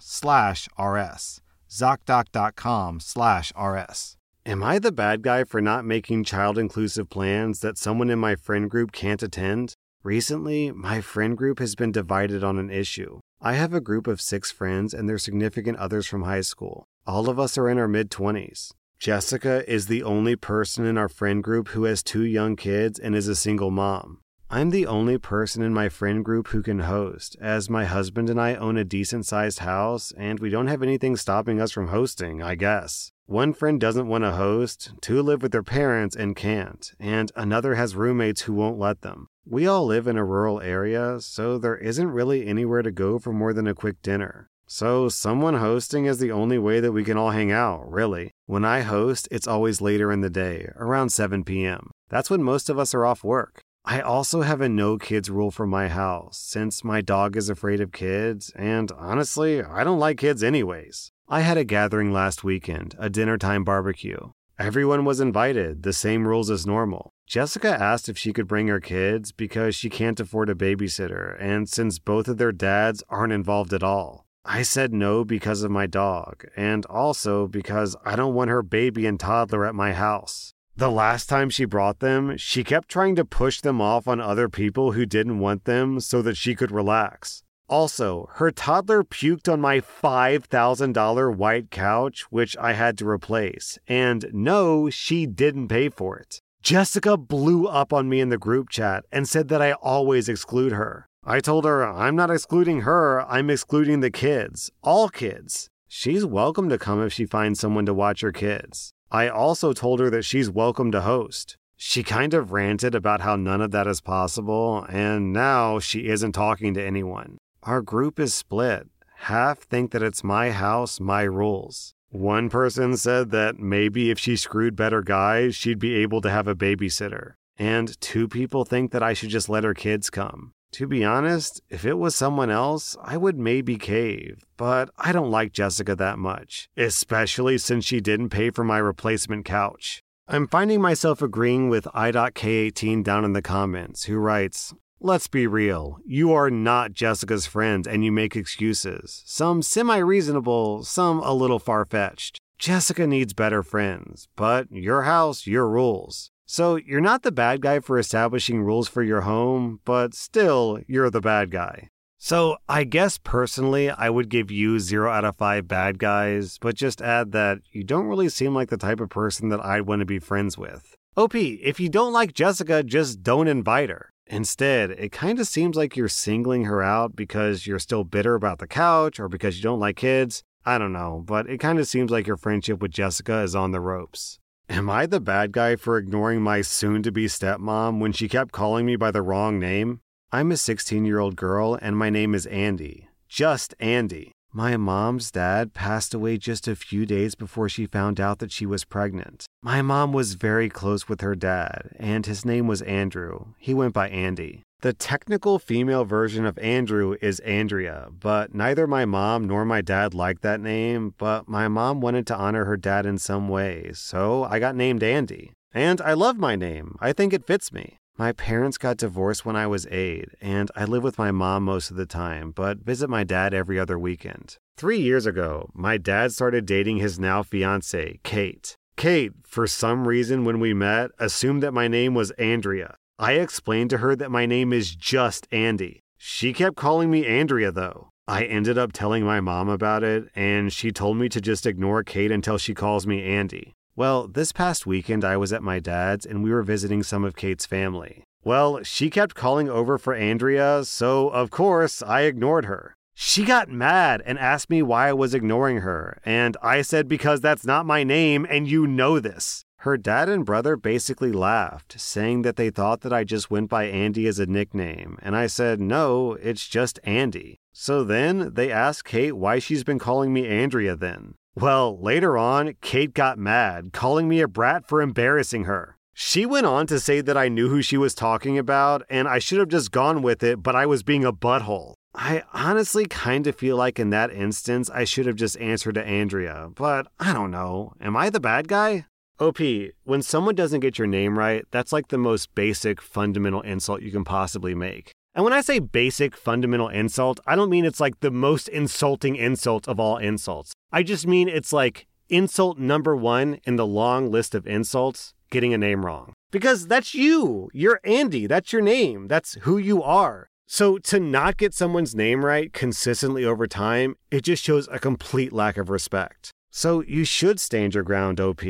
slash 0.00 0.68
RS. 0.76 1.40
ZocDoc.com 1.70 3.00
slash 3.00 3.52
RS. 3.56 4.16
Am 4.46 4.62
I 4.62 4.78
the 4.78 4.92
bad 4.92 5.22
guy 5.22 5.44
for 5.44 5.62
not 5.62 5.86
making 5.86 6.24
child 6.24 6.58
inclusive 6.58 7.08
plans 7.08 7.60
that 7.60 7.78
someone 7.78 8.10
in 8.10 8.18
my 8.18 8.36
friend 8.36 8.70
group 8.70 8.92
can't 8.92 9.22
attend? 9.22 9.72
Recently, 10.02 10.70
my 10.70 11.00
friend 11.00 11.34
group 11.34 11.58
has 11.60 11.74
been 11.74 11.90
divided 11.90 12.44
on 12.44 12.58
an 12.58 12.68
issue. 12.68 13.20
I 13.40 13.54
have 13.54 13.72
a 13.72 13.80
group 13.80 14.06
of 14.06 14.20
six 14.20 14.50
friends 14.50 14.92
and 14.92 15.08
their 15.08 15.16
significant 15.16 15.78
others 15.78 16.06
from 16.06 16.24
high 16.24 16.42
school. 16.42 16.84
All 17.06 17.30
of 17.30 17.38
us 17.40 17.56
are 17.56 17.70
in 17.70 17.78
our 17.78 17.88
mid 17.88 18.10
20s. 18.10 18.72
Jessica 18.98 19.64
is 19.66 19.86
the 19.86 20.02
only 20.02 20.36
person 20.36 20.84
in 20.84 20.98
our 20.98 21.08
friend 21.08 21.42
group 21.42 21.68
who 21.68 21.84
has 21.84 22.02
two 22.02 22.26
young 22.26 22.54
kids 22.54 22.98
and 22.98 23.14
is 23.14 23.28
a 23.28 23.34
single 23.34 23.70
mom. 23.70 24.18
I'm 24.50 24.68
the 24.68 24.86
only 24.86 25.16
person 25.16 25.62
in 25.62 25.72
my 25.72 25.88
friend 25.88 26.22
group 26.22 26.48
who 26.48 26.62
can 26.62 26.80
host, 26.80 27.34
as 27.40 27.70
my 27.70 27.86
husband 27.86 28.28
and 28.28 28.38
I 28.38 28.56
own 28.56 28.76
a 28.76 28.84
decent 28.84 29.24
sized 29.24 29.60
house 29.60 30.12
and 30.18 30.38
we 30.38 30.50
don't 30.50 30.66
have 30.66 30.82
anything 30.82 31.16
stopping 31.16 31.62
us 31.62 31.72
from 31.72 31.88
hosting, 31.88 32.42
I 32.42 32.56
guess. 32.56 33.10
One 33.26 33.54
friend 33.54 33.80
doesn't 33.80 34.06
want 34.06 34.22
to 34.24 34.32
host, 34.32 34.92
two 35.00 35.22
live 35.22 35.40
with 35.40 35.52
their 35.52 35.62
parents 35.62 36.14
and 36.14 36.36
can't, 36.36 36.92
and 37.00 37.32
another 37.34 37.74
has 37.74 37.96
roommates 37.96 38.42
who 38.42 38.52
won't 38.52 38.78
let 38.78 39.00
them. 39.00 39.28
We 39.46 39.66
all 39.66 39.86
live 39.86 40.06
in 40.06 40.18
a 40.18 40.24
rural 40.24 40.60
area, 40.60 41.18
so 41.20 41.56
there 41.56 41.76
isn't 41.76 42.10
really 42.10 42.46
anywhere 42.46 42.82
to 42.82 42.90
go 42.90 43.18
for 43.18 43.32
more 43.32 43.54
than 43.54 43.66
a 43.66 43.74
quick 43.74 44.02
dinner. 44.02 44.50
So, 44.66 45.08
someone 45.08 45.54
hosting 45.54 46.04
is 46.04 46.18
the 46.18 46.32
only 46.32 46.58
way 46.58 46.80
that 46.80 46.92
we 46.92 47.02
can 47.02 47.16
all 47.16 47.30
hang 47.30 47.50
out, 47.50 47.90
really. 47.90 48.30
When 48.44 48.64
I 48.64 48.82
host, 48.82 49.26
it's 49.30 49.48
always 49.48 49.80
later 49.80 50.12
in 50.12 50.20
the 50.20 50.28
day, 50.28 50.68
around 50.76 51.08
7 51.08 51.44
p.m. 51.44 51.92
That's 52.10 52.28
when 52.28 52.42
most 52.42 52.68
of 52.68 52.78
us 52.78 52.92
are 52.92 53.06
off 53.06 53.24
work. 53.24 53.62
I 53.86 54.00
also 54.02 54.42
have 54.42 54.60
a 54.60 54.68
no 54.68 54.98
kids 54.98 55.30
rule 55.30 55.50
for 55.50 55.66
my 55.66 55.88
house, 55.88 56.38
since 56.38 56.84
my 56.84 57.00
dog 57.00 57.38
is 57.38 57.48
afraid 57.48 57.80
of 57.80 57.90
kids, 57.90 58.52
and 58.54 58.92
honestly, 58.92 59.62
I 59.62 59.82
don't 59.82 59.98
like 59.98 60.18
kids 60.18 60.42
anyways. 60.42 61.10
I 61.28 61.40
had 61.40 61.56
a 61.56 61.64
gathering 61.64 62.12
last 62.12 62.44
weekend, 62.44 62.94
a 62.98 63.08
dinner 63.08 63.38
time 63.38 63.64
barbecue. 63.64 64.18
Everyone 64.58 65.06
was 65.06 65.20
invited, 65.20 65.82
the 65.82 65.94
same 65.94 66.28
rules 66.28 66.50
as 66.50 66.66
normal. 66.66 67.14
Jessica 67.26 67.70
asked 67.80 68.10
if 68.10 68.18
she 68.18 68.34
could 68.34 68.46
bring 68.46 68.68
her 68.68 68.78
kids 68.78 69.32
because 69.32 69.74
she 69.74 69.88
can't 69.88 70.20
afford 70.20 70.50
a 70.50 70.54
babysitter, 70.54 71.34
and 71.40 71.66
since 71.66 71.98
both 71.98 72.28
of 72.28 72.36
their 72.36 72.52
dads 72.52 73.02
aren't 73.08 73.32
involved 73.32 73.72
at 73.72 73.82
all. 73.82 74.26
I 74.44 74.62
said 74.62 74.92
no 74.92 75.24
because 75.24 75.62
of 75.62 75.70
my 75.70 75.86
dog, 75.86 76.44
and 76.56 76.84
also 76.86 77.46
because 77.46 77.96
I 78.04 78.16
don't 78.16 78.34
want 78.34 78.50
her 78.50 78.62
baby 78.62 79.06
and 79.06 79.18
toddler 79.18 79.64
at 79.64 79.74
my 79.74 79.94
house. 79.94 80.52
The 80.76 80.90
last 80.90 81.28
time 81.28 81.48
she 81.48 81.64
brought 81.64 82.00
them, 82.00 82.36
she 82.36 82.64
kept 82.64 82.88
trying 82.88 83.16
to 83.16 83.24
push 83.24 83.62
them 83.62 83.80
off 83.80 84.06
on 84.06 84.20
other 84.20 84.50
people 84.50 84.92
who 84.92 85.06
didn't 85.06 85.38
want 85.38 85.64
them 85.64 86.00
so 86.00 86.20
that 86.20 86.36
she 86.36 86.54
could 86.54 86.70
relax. 86.70 87.43
Also, 87.68 88.28
her 88.34 88.50
toddler 88.50 89.02
puked 89.02 89.50
on 89.50 89.60
my 89.60 89.80
$5,000 89.80 91.36
white 91.36 91.70
couch, 91.70 92.26
which 92.30 92.56
I 92.58 92.74
had 92.74 92.98
to 92.98 93.08
replace. 93.08 93.78
And 93.88 94.26
no, 94.32 94.90
she 94.90 95.26
didn't 95.26 95.68
pay 95.68 95.88
for 95.88 96.18
it. 96.18 96.40
Jessica 96.62 97.16
blew 97.16 97.66
up 97.66 97.92
on 97.92 98.08
me 98.08 98.20
in 98.20 98.28
the 98.28 98.38
group 98.38 98.68
chat 98.68 99.04
and 99.12 99.28
said 99.28 99.48
that 99.48 99.62
I 99.62 99.72
always 99.72 100.28
exclude 100.28 100.72
her. 100.72 101.08
I 101.24 101.40
told 101.40 101.64
her 101.64 101.86
I'm 101.86 102.16
not 102.16 102.30
excluding 102.30 102.82
her, 102.82 103.22
I'm 103.22 103.48
excluding 103.50 104.00
the 104.00 104.10
kids. 104.10 104.70
All 104.82 105.08
kids. 105.08 105.70
She's 105.88 106.24
welcome 106.24 106.68
to 106.68 106.78
come 106.78 107.02
if 107.02 107.12
she 107.12 107.24
finds 107.24 107.60
someone 107.60 107.86
to 107.86 107.94
watch 107.94 108.20
her 108.20 108.32
kids. 108.32 108.92
I 109.10 109.28
also 109.28 109.72
told 109.72 110.00
her 110.00 110.10
that 110.10 110.24
she's 110.24 110.50
welcome 110.50 110.90
to 110.92 111.02
host. 111.02 111.56
She 111.76 112.02
kind 112.02 112.34
of 112.34 112.52
ranted 112.52 112.94
about 112.94 113.20
how 113.20 113.36
none 113.36 113.60
of 113.60 113.70
that 113.72 113.86
is 113.86 114.00
possible, 114.00 114.86
and 114.88 115.32
now 115.32 115.78
she 115.78 116.08
isn't 116.08 116.32
talking 116.32 116.74
to 116.74 116.84
anyone. 116.84 117.38
Our 117.64 117.80
group 117.80 118.20
is 118.20 118.34
split. 118.34 118.88
Half 119.20 119.60
think 119.60 119.90
that 119.92 120.02
it's 120.02 120.22
my 120.22 120.50
house, 120.50 121.00
my 121.00 121.22
rules. 121.22 121.94
One 122.10 122.50
person 122.50 122.94
said 122.98 123.30
that 123.30 123.58
maybe 123.58 124.10
if 124.10 124.18
she 124.18 124.36
screwed 124.36 124.76
better 124.76 125.00
guys, 125.00 125.54
she'd 125.54 125.78
be 125.78 125.94
able 125.94 126.20
to 126.20 126.30
have 126.30 126.46
a 126.46 126.54
babysitter. 126.54 127.36
And 127.58 127.98
two 128.02 128.28
people 128.28 128.66
think 128.66 128.92
that 128.92 129.02
I 129.02 129.14
should 129.14 129.30
just 129.30 129.48
let 129.48 129.64
her 129.64 129.72
kids 129.72 130.10
come. 130.10 130.52
To 130.72 130.86
be 130.86 131.04
honest, 131.04 131.62
if 131.70 131.86
it 131.86 131.94
was 131.94 132.14
someone 132.14 132.50
else, 132.50 132.98
I 133.02 133.16
would 133.16 133.38
maybe 133.38 133.78
cave, 133.78 134.44
but 134.58 134.90
I 134.98 135.12
don't 135.12 135.30
like 135.30 135.52
Jessica 135.52 135.96
that 135.96 136.18
much, 136.18 136.68
especially 136.76 137.56
since 137.56 137.86
she 137.86 138.02
didn't 138.02 138.28
pay 138.28 138.50
for 138.50 138.64
my 138.64 138.76
replacement 138.76 139.46
couch. 139.46 140.02
I'm 140.28 140.48
finding 140.48 140.82
myself 140.82 141.22
agreeing 141.22 141.70
with 141.70 141.88
i.k18 141.94 143.02
down 143.04 143.24
in 143.24 143.32
the 143.32 143.42
comments, 143.42 144.04
who 144.04 144.16
writes, 144.16 144.74
Let's 145.06 145.26
be 145.26 145.46
real, 145.46 145.98
you 146.06 146.32
are 146.32 146.50
not 146.50 146.94
Jessica's 146.94 147.44
friend 147.44 147.86
and 147.86 148.02
you 148.06 148.10
make 148.10 148.34
excuses. 148.34 149.22
Some 149.26 149.60
semi 149.60 149.98
reasonable, 149.98 150.82
some 150.82 151.18
a 151.18 151.34
little 151.34 151.58
far 151.58 151.84
fetched. 151.84 152.40
Jessica 152.58 153.06
needs 153.06 153.34
better 153.34 153.62
friends, 153.62 154.28
but 154.34 154.72
your 154.72 155.02
house, 155.02 155.46
your 155.46 155.68
rules. 155.68 156.30
So 156.46 156.76
you're 156.76 157.02
not 157.02 157.22
the 157.22 157.30
bad 157.30 157.60
guy 157.60 157.80
for 157.80 157.98
establishing 157.98 158.62
rules 158.62 158.88
for 158.88 159.02
your 159.02 159.20
home, 159.20 159.80
but 159.84 160.14
still, 160.14 160.80
you're 160.86 161.10
the 161.10 161.20
bad 161.20 161.50
guy. 161.50 161.88
So 162.16 162.56
I 162.66 162.84
guess 162.84 163.18
personally, 163.18 163.90
I 163.90 164.08
would 164.08 164.30
give 164.30 164.50
you 164.50 164.78
0 164.78 165.10
out 165.10 165.26
of 165.26 165.36
5 165.36 165.68
bad 165.68 165.98
guys, 165.98 166.56
but 166.56 166.76
just 166.76 167.02
add 167.02 167.32
that 167.32 167.58
you 167.72 167.84
don't 167.84 168.06
really 168.06 168.30
seem 168.30 168.54
like 168.54 168.70
the 168.70 168.78
type 168.78 169.00
of 169.00 169.10
person 169.10 169.50
that 169.50 169.62
I'd 169.62 169.82
want 169.82 170.00
to 170.00 170.06
be 170.06 170.18
friends 170.18 170.56
with. 170.56 170.96
OP, 171.14 171.34
if 171.34 171.78
you 171.78 171.90
don't 171.90 172.14
like 172.14 172.32
Jessica, 172.32 172.82
just 172.82 173.22
don't 173.22 173.48
invite 173.48 173.90
her. 173.90 174.13
Instead, 174.26 174.90
it 174.92 175.12
kind 175.12 175.38
of 175.38 175.46
seems 175.46 175.76
like 175.76 175.96
you're 175.96 176.08
singling 176.08 176.64
her 176.64 176.82
out 176.82 177.14
because 177.14 177.66
you're 177.66 177.78
still 177.78 178.04
bitter 178.04 178.34
about 178.34 178.58
the 178.58 178.66
couch 178.66 179.20
or 179.20 179.28
because 179.28 179.56
you 179.56 179.62
don't 179.62 179.80
like 179.80 179.96
kids. 179.96 180.42
I 180.64 180.78
don't 180.78 180.92
know, 180.92 181.22
but 181.26 181.48
it 181.48 181.58
kind 181.58 181.78
of 181.78 181.86
seems 181.86 182.10
like 182.10 182.26
your 182.26 182.38
friendship 182.38 182.80
with 182.80 182.90
Jessica 182.90 183.40
is 183.40 183.54
on 183.54 183.72
the 183.72 183.80
ropes. 183.80 184.38
Am 184.68 184.88
I 184.88 185.04
the 185.04 185.20
bad 185.20 185.52
guy 185.52 185.76
for 185.76 185.98
ignoring 185.98 186.40
my 186.40 186.62
soon 186.62 187.02
to 187.02 187.12
be 187.12 187.26
stepmom 187.26 188.00
when 188.00 188.12
she 188.12 188.30
kept 188.30 188.52
calling 188.52 188.86
me 188.86 188.96
by 188.96 189.10
the 189.10 189.20
wrong 189.20 189.58
name? 189.58 190.00
I'm 190.32 190.50
a 190.50 190.56
16 190.56 191.04
year 191.04 191.18
old 191.18 191.36
girl 191.36 191.78
and 191.80 191.98
my 191.98 192.08
name 192.08 192.34
is 192.34 192.46
Andy. 192.46 193.08
Just 193.28 193.74
Andy. 193.78 194.32
My 194.56 194.76
mom's 194.76 195.32
dad 195.32 195.74
passed 195.74 196.14
away 196.14 196.38
just 196.38 196.68
a 196.68 196.76
few 196.76 197.06
days 197.06 197.34
before 197.34 197.68
she 197.68 197.86
found 197.86 198.20
out 198.20 198.38
that 198.38 198.52
she 198.52 198.66
was 198.66 198.84
pregnant. 198.84 199.46
My 199.60 199.82
mom 199.82 200.12
was 200.12 200.34
very 200.34 200.68
close 200.68 201.08
with 201.08 201.22
her 201.22 201.34
dad, 201.34 201.90
and 201.98 202.24
his 202.24 202.44
name 202.44 202.68
was 202.68 202.80
Andrew. 202.82 203.46
He 203.58 203.74
went 203.74 203.92
by 203.92 204.08
Andy. 204.10 204.62
The 204.80 204.92
technical 204.92 205.58
female 205.58 206.04
version 206.04 206.46
of 206.46 206.56
Andrew 206.58 207.16
is 207.20 207.40
Andrea, 207.40 208.10
but 208.20 208.54
neither 208.54 208.86
my 208.86 209.04
mom 209.04 209.48
nor 209.48 209.64
my 209.64 209.80
dad 209.80 210.14
liked 210.14 210.42
that 210.42 210.60
name, 210.60 211.14
but 211.18 211.48
my 211.48 211.66
mom 211.66 212.00
wanted 212.00 212.24
to 212.28 212.36
honor 212.36 212.64
her 212.64 212.76
dad 212.76 213.06
in 213.06 213.18
some 213.18 213.48
way, 213.48 213.90
so 213.92 214.44
I 214.44 214.60
got 214.60 214.76
named 214.76 215.02
Andy. 215.02 215.50
And 215.72 216.00
I 216.00 216.12
love 216.12 216.38
my 216.38 216.54
name. 216.54 216.96
I 217.00 217.12
think 217.12 217.32
it 217.32 217.44
fits 217.44 217.72
me. 217.72 217.96
My 218.16 218.30
parents 218.30 218.78
got 218.78 218.98
divorced 218.98 219.44
when 219.44 219.56
I 219.56 219.66
was 219.66 219.88
eight, 219.90 220.28
and 220.40 220.70
I 220.76 220.84
live 220.84 221.02
with 221.02 221.18
my 221.18 221.32
mom 221.32 221.64
most 221.64 221.90
of 221.90 221.96
the 221.96 222.06
time, 222.06 222.52
but 222.52 222.78
visit 222.78 223.10
my 223.10 223.24
dad 223.24 223.52
every 223.52 223.76
other 223.76 223.98
weekend. 223.98 224.56
Three 224.76 225.00
years 225.00 225.26
ago, 225.26 225.68
my 225.74 225.98
dad 225.98 226.30
started 226.30 226.64
dating 226.64 226.98
his 226.98 227.18
now 227.18 227.42
fiancee, 227.42 228.20
Kate. 228.22 228.76
Kate, 228.96 229.32
for 229.42 229.66
some 229.66 230.06
reason 230.06 230.44
when 230.44 230.60
we 230.60 230.72
met, 230.72 231.10
assumed 231.18 231.60
that 231.64 231.74
my 231.74 231.88
name 231.88 232.14
was 232.14 232.30
Andrea. 232.32 232.94
I 233.18 233.32
explained 233.32 233.90
to 233.90 233.98
her 233.98 234.14
that 234.14 234.30
my 234.30 234.46
name 234.46 234.72
is 234.72 234.94
just 234.94 235.48
Andy. 235.50 236.04
She 236.16 236.52
kept 236.52 236.76
calling 236.76 237.10
me 237.10 237.26
Andrea, 237.26 237.72
though. 237.72 238.10
I 238.28 238.44
ended 238.44 238.78
up 238.78 238.92
telling 238.92 239.24
my 239.24 239.40
mom 239.40 239.68
about 239.68 240.04
it, 240.04 240.28
and 240.36 240.72
she 240.72 240.92
told 240.92 241.16
me 241.16 241.28
to 241.30 241.40
just 241.40 241.66
ignore 241.66 242.04
Kate 242.04 242.30
until 242.30 242.58
she 242.58 242.74
calls 242.74 243.08
me 243.08 243.24
Andy. 243.24 243.74
Well, 243.96 244.26
this 244.26 244.50
past 244.50 244.86
weekend 244.86 245.24
I 245.24 245.36
was 245.36 245.52
at 245.52 245.62
my 245.62 245.78
dad's 245.78 246.26
and 246.26 246.42
we 246.42 246.50
were 246.50 246.64
visiting 246.64 247.04
some 247.04 247.22
of 247.22 247.36
Kate's 247.36 247.64
family. 247.64 248.24
Well, 248.42 248.82
she 248.82 249.08
kept 249.08 249.36
calling 249.36 249.70
over 249.70 249.98
for 249.98 250.14
Andrea, 250.14 250.84
so 250.84 251.28
of 251.28 251.52
course 251.52 252.02
I 252.02 252.22
ignored 252.22 252.64
her. 252.64 252.96
She 253.14 253.44
got 253.44 253.70
mad 253.70 254.20
and 254.26 254.36
asked 254.36 254.68
me 254.68 254.82
why 254.82 255.10
I 255.10 255.12
was 255.12 255.32
ignoring 255.32 255.82
her, 255.82 256.18
and 256.24 256.56
I 256.60 256.82
said 256.82 257.06
because 257.06 257.40
that's 257.40 257.64
not 257.64 257.86
my 257.86 258.02
name 258.02 258.44
and 258.50 258.66
you 258.66 258.88
know 258.88 259.20
this. 259.20 259.64
Her 259.78 259.96
dad 259.96 260.28
and 260.28 260.44
brother 260.44 260.76
basically 260.76 261.30
laughed, 261.30 262.00
saying 262.00 262.42
that 262.42 262.56
they 262.56 262.70
thought 262.70 263.02
that 263.02 263.12
I 263.12 263.22
just 263.22 263.48
went 263.48 263.70
by 263.70 263.84
Andy 263.84 264.26
as 264.26 264.40
a 264.40 264.46
nickname, 264.46 265.18
and 265.22 265.36
I 265.36 265.46
said, 265.46 265.80
no, 265.80 266.32
it's 266.32 266.66
just 266.66 266.98
Andy. 267.04 267.60
So 267.72 268.02
then 268.02 268.54
they 268.54 268.72
asked 268.72 269.04
Kate 269.04 269.36
why 269.36 269.60
she's 269.60 269.84
been 269.84 270.00
calling 270.00 270.32
me 270.32 270.48
Andrea 270.48 270.96
then. 270.96 271.34
Well, 271.56 271.96
later 272.00 272.36
on, 272.36 272.74
Kate 272.80 273.14
got 273.14 273.38
mad, 273.38 273.92
calling 273.92 274.28
me 274.28 274.40
a 274.40 274.48
brat 274.48 274.88
for 274.88 275.00
embarrassing 275.00 275.64
her. 275.64 275.96
She 276.12 276.44
went 276.46 276.66
on 276.66 276.86
to 276.88 276.98
say 276.98 277.20
that 277.20 277.36
I 277.36 277.48
knew 277.48 277.68
who 277.68 277.80
she 277.80 277.96
was 277.96 278.14
talking 278.14 278.58
about 278.58 279.02
and 279.08 279.28
I 279.28 279.38
should 279.38 279.58
have 279.58 279.68
just 279.68 279.92
gone 279.92 280.22
with 280.22 280.42
it, 280.42 280.62
but 280.62 280.74
I 280.74 280.86
was 280.86 281.02
being 281.02 281.24
a 281.24 281.32
butthole. 281.32 281.94
I 282.14 282.42
honestly 282.52 283.06
kind 283.06 283.46
of 283.46 283.56
feel 283.56 283.76
like 283.76 283.98
in 283.98 284.10
that 284.10 284.32
instance 284.32 284.90
I 284.90 285.04
should 285.04 285.26
have 285.26 285.36
just 285.36 285.58
answered 285.58 285.96
to 285.96 286.06
Andrea, 286.06 286.70
but 286.74 287.06
I 287.18 287.32
don't 287.32 287.50
know. 287.50 287.92
Am 288.00 288.16
I 288.16 288.30
the 288.30 288.40
bad 288.40 288.68
guy? 288.68 289.06
OP, 289.40 289.58
when 290.04 290.22
someone 290.22 290.54
doesn't 290.54 290.78
get 290.80 290.96
your 290.98 291.08
name 291.08 291.36
right, 291.36 291.64
that's 291.72 291.92
like 291.92 292.08
the 292.08 292.18
most 292.18 292.54
basic, 292.54 293.00
fundamental 293.00 293.62
insult 293.62 294.02
you 294.02 294.12
can 294.12 294.22
possibly 294.22 294.74
make. 294.76 295.10
And 295.34 295.42
when 295.42 295.52
I 295.52 295.62
say 295.62 295.80
basic, 295.80 296.36
fundamental 296.36 296.88
insult, 296.88 297.40
I 297.46 297.56
don't 297.56 297.70
mean 297.70 297.84
it's 297.84 298.00
like 298.00 298.20
the 298.20 298.30
most 298.30 298.68
insulting 298.68 299.34
insult 299.34 299.88
of 299.88 299.98
all 299.98 300.16
insults. 300.16 300.72
I 300.92 301.02
just 301.02 301.26
mean 301.26 301.48
it's 301.48 301.72
like 301.72 302.06
insult 302.28 302.78
number 302.78 303.16
one 303.16 303.58
in 303.64 303.74
the 303.74 303.86
long 303.86 304.30
list 304.30 304.54
of 304.54 304.66
insults 304.66 305.34
getting 305.50 305.74
a 305.74 305.78
name 305.78 306.06
wrong. 306.06 306.34
Because 306.52 306.86
that's 306.86 307.14
you. 307.14 307.68
You're 307.72 308.00
Andy. 308.04 308.46
That's 308.46 308.72
your 308.72 308.82
name. 308.82 309.26
That's 309.26 309.54
who 309.62 309.76
you 309.76 310.02
are. 310.02 310.48
So 310.66 310.98
to 310.98 311.18
not 311.18 311.56
get 311.56 311.74
someone's 311.74 312.14
name 312.14 312.44
right 312.44 312.72
consistently 312.72 313.44
over 313.44 313.66
time, 313.66 314.16
it 314.30 314.42
just 314.42 314.62
shows 314.62 314.88
a 314.90 315.00
complete 315.00 315.52
lack 315.52 315.76
of 315.76 315.90
respect. 315.90 316.52
So 316.76 317.04
you 317.06 317.24
should 317.24 317.60
stand 317.60 317.94
your 317.94 318.02
ground, 318.02 318.40
OP. 318.40 318.62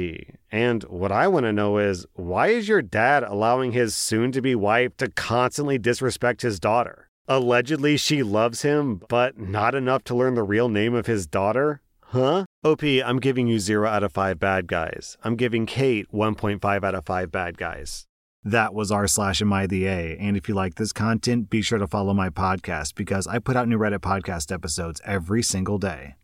And 0.52 0.82
what 0.84 1.10
I 1.10 1.26
want 1.26 1.44
to 1.44 1.54
know 1.54 1.78
is 1.78 2.04
why 2.12 2.48
is 2.48 2.68
your 2.68 2.82
dad 2.82 3.22
allowing 3.22 3.72
his 3.72 3.96
soon 3.96 4.30
to 4.32 4.42
be 4.42 4.54
wife 4.54 4.94
to 4.98 5.08
constantly 5.08 5.78
disrespect 5.78 6.42
his 6.42 6.60
daughter? 6.60 7.08
Allegedly, 7.28 7.96
she 7.96 8.22
loves 8.22 8.60
him, 8.60 9.00
but 9.08 9.38
not 9.38 9.74
enough 9.74 10.04
to 10.04 10.14
learn 10.14 10.34
the 10.34 10.42
real 10.42 10.68
name 10.68 10.92
of 10.92 11.06
his 11.06 11.26
daughter? 11.26 11.80
Huh? 12.02 12.44
OP, 12.62 12.82
I'm 12.82 13.20
giving 13.20 13.46
you 13.46 13.58
0 13.58 13.88
out 13.88 14.02
of 14.02 14.12
5 14.12 14.38
bad 14.38 14.66
guys. 14.66 15.16
I'm 15.24 15.34
giving 15.34 15.64
Kate 15.64 16.06
1.5 16.12 16.84
out 16.84 16.94
of 16.94 17.06
5 17.06 17.32
bad 17.32 17.56
guys. 17.56 18.04
That 18.44 18.74
was 18.74 18.92
r 18.92 19.06
slash 19.06 19.40
am 19.40 19.50
I 19.54 19.66
the 19.66 19.86
A. 19.86 20.18
And 20.18 20.36
if 20.36 20.46
you 20.46 20.54
like 20.54 20.74
this 20.74 20.92
content, 20.92 21.48
be 21.48 21.62
sure 21.62 21.78
to 21.78 21.86
follow 21.86 22.12
my 22.12 22.28
podcast 22.28 22.96
because 22.96 23.26
I 23.26 23.38
put 23.38 23.56
out 23.56 23.66
new 23.66 23.78
Reddit 23.78 24.00
podcast 24.00 24.52
episodes 24.52 25.00
every 25.06 25.42
single 25.42 25.78
day. 25.78 26.16